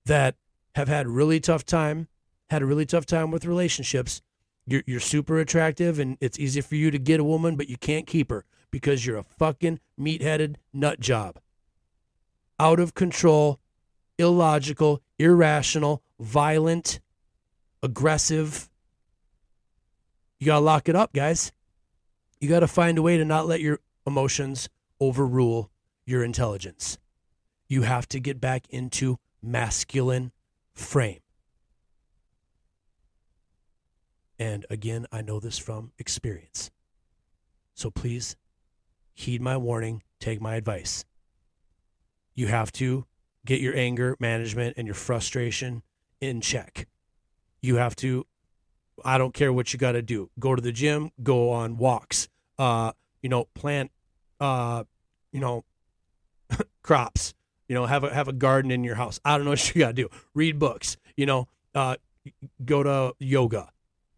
[0.06, 0.36] that
[0.74, 2.08] have had really tough time,
[2.48, 4.22] had a really tough time with relationships.
[4.66, 7.76] You're, you're super attractive and it's easy for you to get a woman, but you
[7.76, 11.38] can't keep her because you're a fucking meat-headed nut job.
[12.62, 13.58] Out of control,
[14.18, 17.00] illogical, irrational, violent,
[17.82, 18.70] aggressive.
[20.38, 21.50] You got to lock it up, guys.
[22.40, 24.68] You got to find a way to not let your emotions
[25.00, 25.72] overrule
[26.06, 26.98] your intelligence.
[27.66, 30.30] You have to get back into masculine
[30.72, 31.18] frame.
[34.38, 36.70] And again, I know this from experience.
[37.74, 38.36] So please
[39.14, 41.04] heed my warning, take my advice.
[42.34, 43.06] You have to
[43.44, 45.82] get your anger management and your frustration
[46.20, 46.86] in check.
[47.60, 48.26] You have to
[49.04, 50.30] I don't care what you got to do.
[50.38, 52.28] Go to the gym, go on walks.
[52.58, 52.92] Uh,
[53.22, 53.90] you know, plant
[54.42, 54.82] uh,
[55.32, 55.64] you know,
[56.82, 57.32] crops.
[57.68, 59.20] You know, have a have a garden in your house.
[59.24, 60.08] I don't know what you got to do.
[60.34, 60.96] Read books.
[61.16, 61.96] You know, uh,
[62.64, 63.70] go to yoga.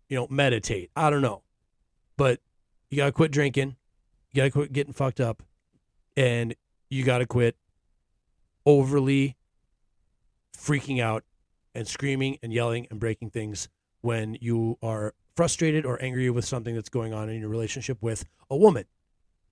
[0.08, 0.90] You know, meditate.
[0.96, 1.42] I don't know,
[2.16, 2.40] but
[2.90, 3.76] you got to quit drinking.
[4.32, 5.42] You got to quit getting fucked up,
[6.16, 6.54] and
[6.90, 7.56] you got to quit
[8.66, 9.36] overly
[10.56, 11.24] freaking out
[11.74, 13.68] and screaming and yelling and breaking things
[14.00, 18.24] when you are frustrated or angry with something that's going on in your relationship with
[18.50, 18.84] a woman.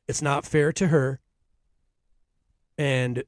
[0.06, 1.20] It's not fair to her.
[2.78, 3.24] And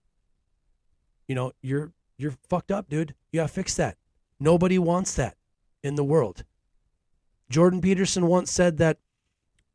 [1.29, 3.15] you know, you're you're fucked up, dude.
[3.33, 3.97] You gotta fix that.
[4.39, 5.37] Nobody wants that
[5.83, 6.45] in the world.
[7.51, 8.99] Jordan Peterson once said that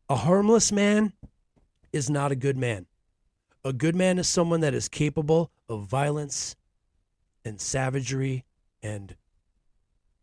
[0.09, 1.13] a harmless man
[1.93, 2.85] is not a good man.
[3.63, 6.55] A good man is someone that is capable of violence
[7.43, 8.45] and savagery
[8.81, 9.15] and,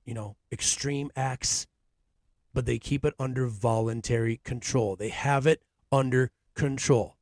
[0.05, 1.67] you know, extreme acts,
[2.55, 4.97] but they keep it under voluntary control.
[4.97, 7.17] They have it under control.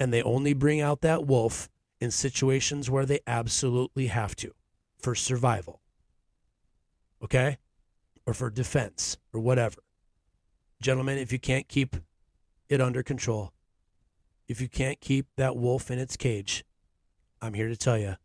[0.00, 1.68] And they only bring out that wolf
[2.00, 4.52] in situations where they absolutely have to
[4.98, 5.80] for survival.
[7.22, 7.58] Okay?
[8.26, 9.82] Or for defense or whatever.
[10.80, 11.96] Gentlemen, if you can't keep
[12.68, 13.53] it under control,
[14.46, 16.64] if you can't keep that wolf in its cage,
[17.40, 18.16] I'm here to tell you,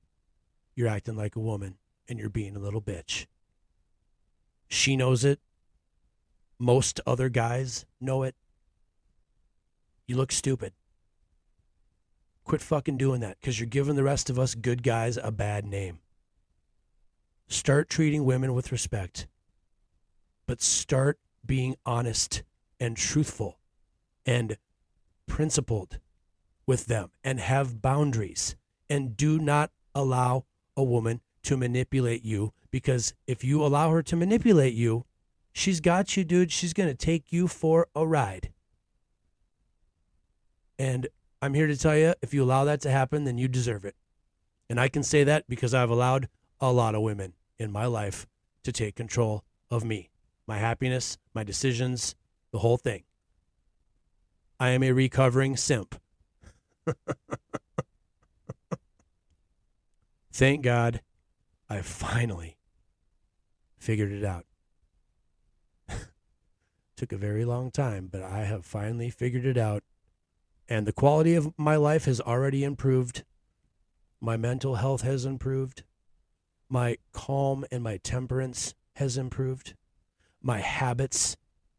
[0.76, 1.78] you're acting like a woman
[2.08, 3.26] and you're being a little bitch.
[4.68, 5.40] She knows it.
[6.58, 8.36] Most other guys know it.
[10.08, 10.74] You look stupid.
[12.44, 15.66] Quit fucking doing that because you're giving the rest of us good guys a bad
[15.66, 16.00] name.
[17.48, 19.28] Start treating women with respect,
[20.48, 22.44] but start being honest
[22.80, 23.60] and truthful
[24.26, 24.58] and
[25.28, 26.00] principled
[26.70, 28.56] with them and have boundaries
[28.92, 30.46] and do not allow
[30.78, 35.04] a woman to manipulate you because if you allow her to manipulate you,
[35.52, 36.52] she's got you, dude.
[36.52, 38.52] She's going to take you for a ride.
[40.78, 41.08] And
[41.42, 43.96] I'm here to tell you if you allow that to happen, then you deserve it.
[44.70, 46.30] And I can say that because I've allowed
[46.62, 48.28] a lot of women in my life
[48.62, 50.12] to take control of me,
[50.46, 52.14] my happiness, my decisions,
[52.52, 53.06] the whole thing.
[54.60, 56.00] I am a recovering simp.
[60.32, 61.02] Thank God
[61.70, 62.58] I finally
[63.78, 64.46] figured it out.
[66.96, 69.84] Took a very long time, but I have finally figured it out.
[70.68, 73.24] And the quality of my life has already improved.
[74.22, 75.84] My mental health has improved.
[76.70, 79.76] My calm and my temperance has improved.
[80.42, 81.36] My habits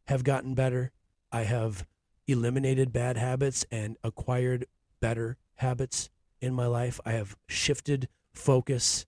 [0.07, 0.91] have gotten better.
[1.31, 1.85] I have
[2.27, 4.65] eliminated bad habits and acquired
[5.01, 6.09] better habits
[6.39, 6.99] in my life.
[7.05, 9.05] I have shifted focus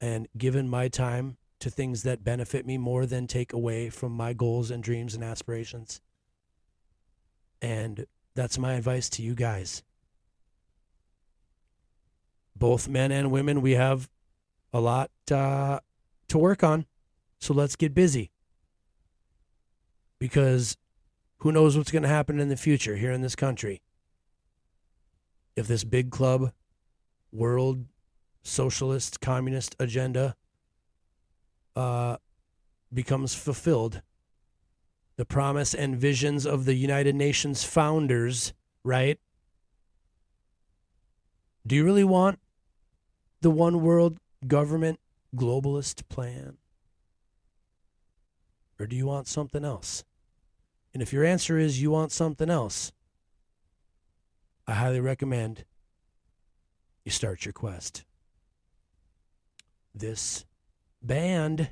[0.00, 4.32] and given my time to things that benefit me more than take away from my
[4.32, 6.00] goals and dreams and aspirations.
[7.62, 9.82] And that's my advice to you guys.
[12.56, 14.10] Both men and women, we have
[14.72, 15.80] a lot uh,
[16.28, 16.86] to work on.
[17.40, 18.30] So let's get busy.
[20.18, 20.76] Because
[21.38, 23.80] who knows what's going to happen in the future here in this country?
[25.56, 26.52] If this big club,
[27.32, 27.84] world
[28.42, 30.36] socialist, communist agenda
[31.76, 32.16] uh,
[32.92, 34.02] becomes fulfilled,
[35.16, 38.52] the promise and visions of the United Nations founders,
[38.82, 39.18] right?
[41.66, 42.38] Do you really want
[43.40, 45.00] the one world government
[45.36, 46.58] globalist plan?
[48.78, 50.04] Or do you want something else?
[50.92, 52.92] And if your answer is you want something else,
[54.66, 55.64] I highly recommend
[57.04, 58.04] you start your quest.
[59.94, 60.44] This
[61.02, 61.70] band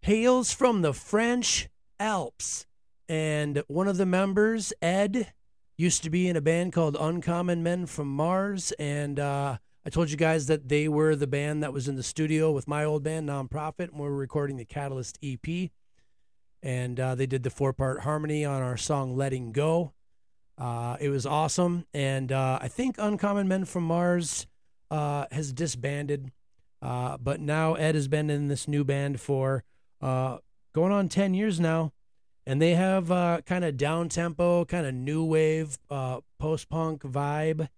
[0.00, 1.68] hails from the French
[2.00, 2.66] Alps,
[3.08, 5.32] and one of the members, Ed,
[5.76, 10.10] used to be in a band called Uncommon Men from Mars, and uh, I told
[10.10, 13.02] you guys that they were the band that was in the studio with my old
[13.02, 15.70] band, Nonprofit, and we were recording the Catalyst EP.
[16.62, 19.92] And uh, they did the four part harmony on our song Letting Go.
[20.56, 21.84] Uh, it was awesome.
[21.92, 24.46] And uh, I think Uncommon Men from Mars
[24.90, 26.30] uh, has disbanded.
[26.80, 29.64] Uh, but now Ed has been in this new band for
[30.00, 30.38] uh,
[30.72, 31.92] going on 10 years now.
[32.46, 33.08] And they have
[33.46, 37.68] kind of down tempo, kind of new wave, post punk vibe.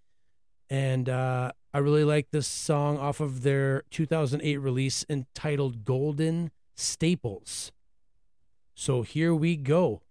[0.69, 7.71] And I really like this song off of their 2008 release entitled Golden Staples.
[8.75, 10.03] So here we go,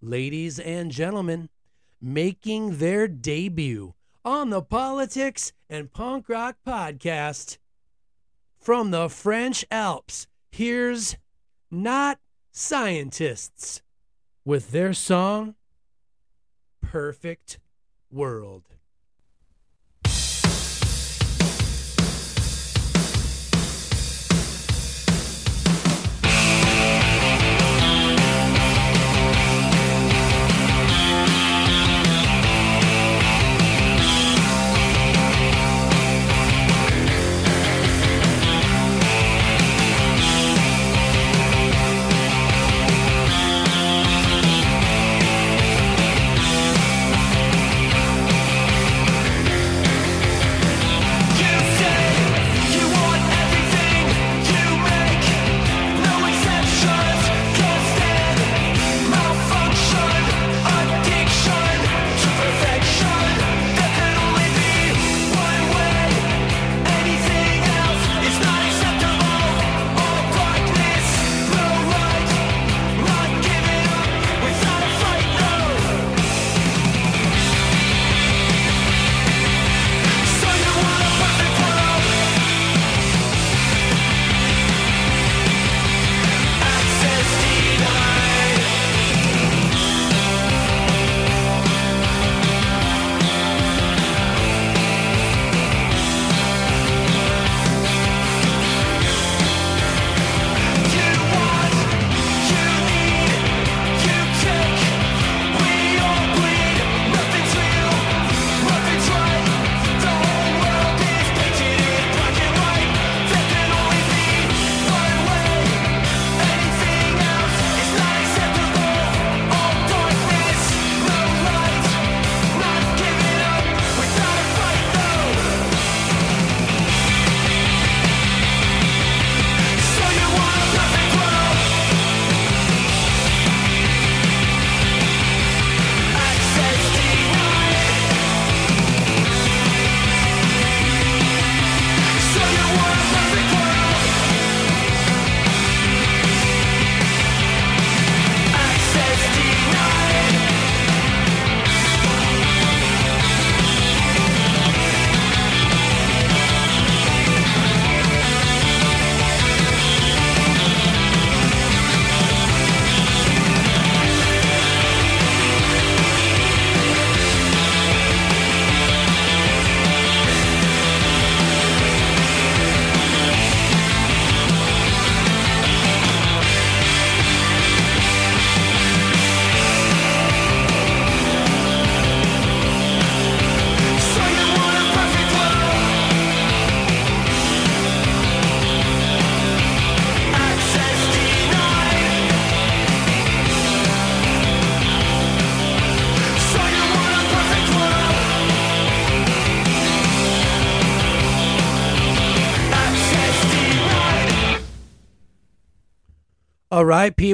[0.00, 1.48] ladies and gentlemen,
[2.00, 3.94] making their debut
[4.24, 7.58] on the Politics and Punk Rock Podcast
[8.58, 10.26] from the French Alps.
[10.50, 11.16] Here's
[11.70, 12.18] Not
[12.50, 13.82] Scientists
[14.44, 15.54] with their song
[16.80, 17.58] Perfect
[18.10, 18.73] World.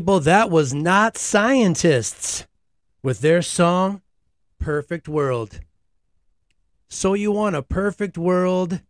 [0.00, 2.46] People, that was not scientists
[3.02, 4.00] with their song
[4.58, 5.60] Perfect World.
[6.88, 8.80] So you want a perfect world,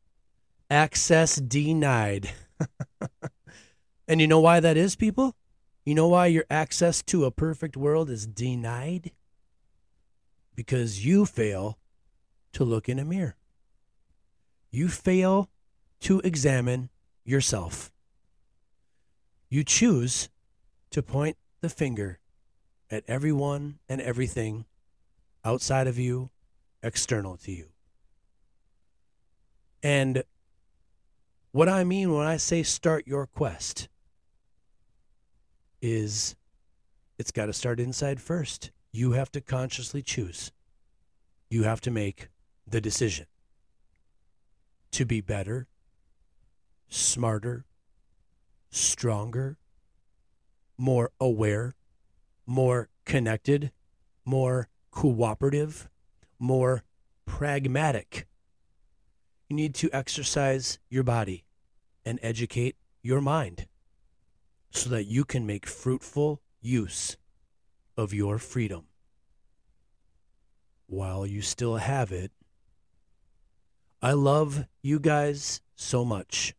[0.70, 2.30] access denied.
[4.06, 5.34] and you know why that is, people?
[5.84, 9.10] You know why your access to a perfect world is denied?
[10.54, 11.76] Because you fail
[12.52, 13.34] to look in a mirror.
[14.70, 15.50] You fail
[16.02, 16.88] to examine
[17.24, 17.90] yourself.
[19.48, 20.28] You choose
[20.90, 22.18] to point the finger
[22.90, 24.64] at everyone and everything
[25.44, 26.30] outside of you,
[26.82, 27.66] external to you.
[29.82, 30.24] And
[31.52, 33.88] what I mean when I say start your quest
[35.80, 36.36] is
[37.18, 38.70] it's got to start inside first.
[38.92, 40.52] You have to consciously choose.
[41.48, 42.28] You have to make
[42.66, 43.26] the decision
[44.92, 45.68] to be better,
[46.88, 47.64] smarter,
[48.70, 49.58] stronger,
[50.80, 51.74] more aware,
[52.46, 53.70] more connected,
[54.24, 55.90] more cooperative,
[56.38, 56.84] more
[57.26, 58.26] pragmatic.
[59.48, 61.44] You need to exercise your body
[62.02, 63.66] and educate your mind
[64.70, 67.18] so that you can make fruitful use
[67.94, 68.86] of your freedom.
[70.86, 72.32] While you still have it,
[74.00, 76.54] I love you guys so much.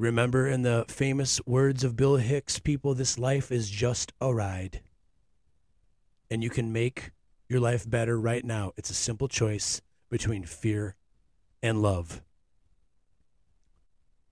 [0.00, 4.80] Remember, in the famous words of Bill Hicks, people, this life is just a ride.
[6.30, 7.10] And you can make
[7.50, 8.72] your life better right now.
[8.78, 10.96] It's a simple choice between fear
[11.62, 12.22] and love.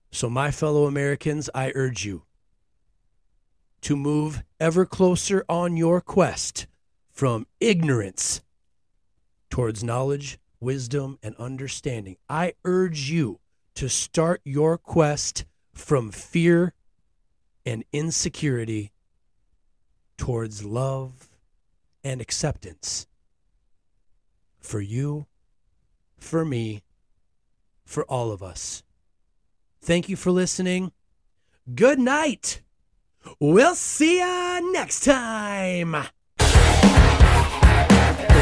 [0.09, 2.23] So, my fellow Americans, I urge you
[3.81, 6.65] to move ever closer on your quest
[7.11, 8.41] from ignorance
[9.51, 12.17] towards knowledge, wisdom, and understanding.
[12.27, 13.39] I urge you
[13.75, 15.45] to start your quest
[15.79, 16.73] from fear
[17.65, 18.91] and insecurity
[20.17, 21.29] towards love
[22.03, 23.07] and acceptance
[24.59, 25.25] for you,
[26.17, 26.83] for me,
[27.85, 28.83] for all of us.
[29.81, 30.91] Thank you for listening.
[31.73, 32.61] Good night.
[33.39, 35.95] We'll see ya next time.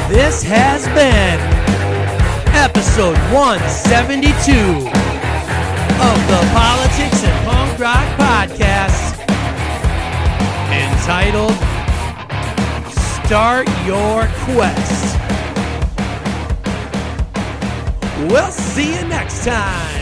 [0.10, 1.40] This has been
[2.56, 5.07] episode 172
[6.00, 9.18] of the Politics and Punk Rock Podcast
[10.72, 11.58] entitled
[13.26, 15.18] Start Your Quest.
[18.30, 19.97] We'll see you next time.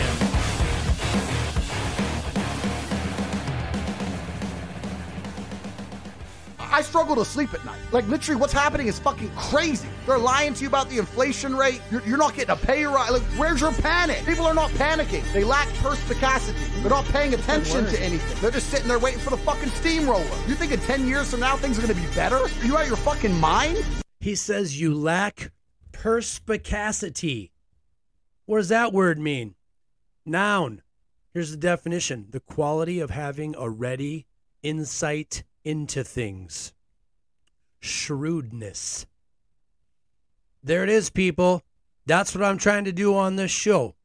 [6.76, 7.80] I struggle to sleep at night.
[7.90, 9.88] Like literally, what's happening is fucking crazy.
[10.04, 11.80] They're lying to you about the inflation rate.
[11.90, 13.12] You're, you're not getting a pay rise.
[13.12, 14.22] Like, where's your panic?
[14.26, 15.24] People are not panicking.
[15.32, 16.58] They lack perspicacity.
[16.82, 18.36] They're not paying attention to anything.
[18.42, 20.22] They're just sitting there waiting for the fucking steamroller.
[20.46, 22.36] You think in ten years from now things are gonna be better?
[22.36, 23.82] Are you out of your fucking mind?
[24.20, 25.52] He says you lack
[25.92, 27.52] perspicacity.
[28.44, 29.54] What does that word mean?
[30.26, 30.82] Noun.
[31.32, 34.26] Here's the definition the quality of having a ready
[34.62, 36.72] insight into things.
[37.80, 39.04] Shrewdness.
[40.62, 41.62] There it is, people.
[42.06, 43.96] That's what I'm trying to do on this show,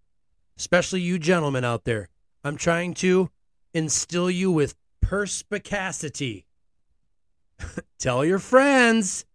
[0.57, 2.09] especially you gentlemen out there.
[2.43, 3.29] I'm trying to
[3.75, 6.47] instill you with perspicacity.
[7.99, 9.25] Tell your friends.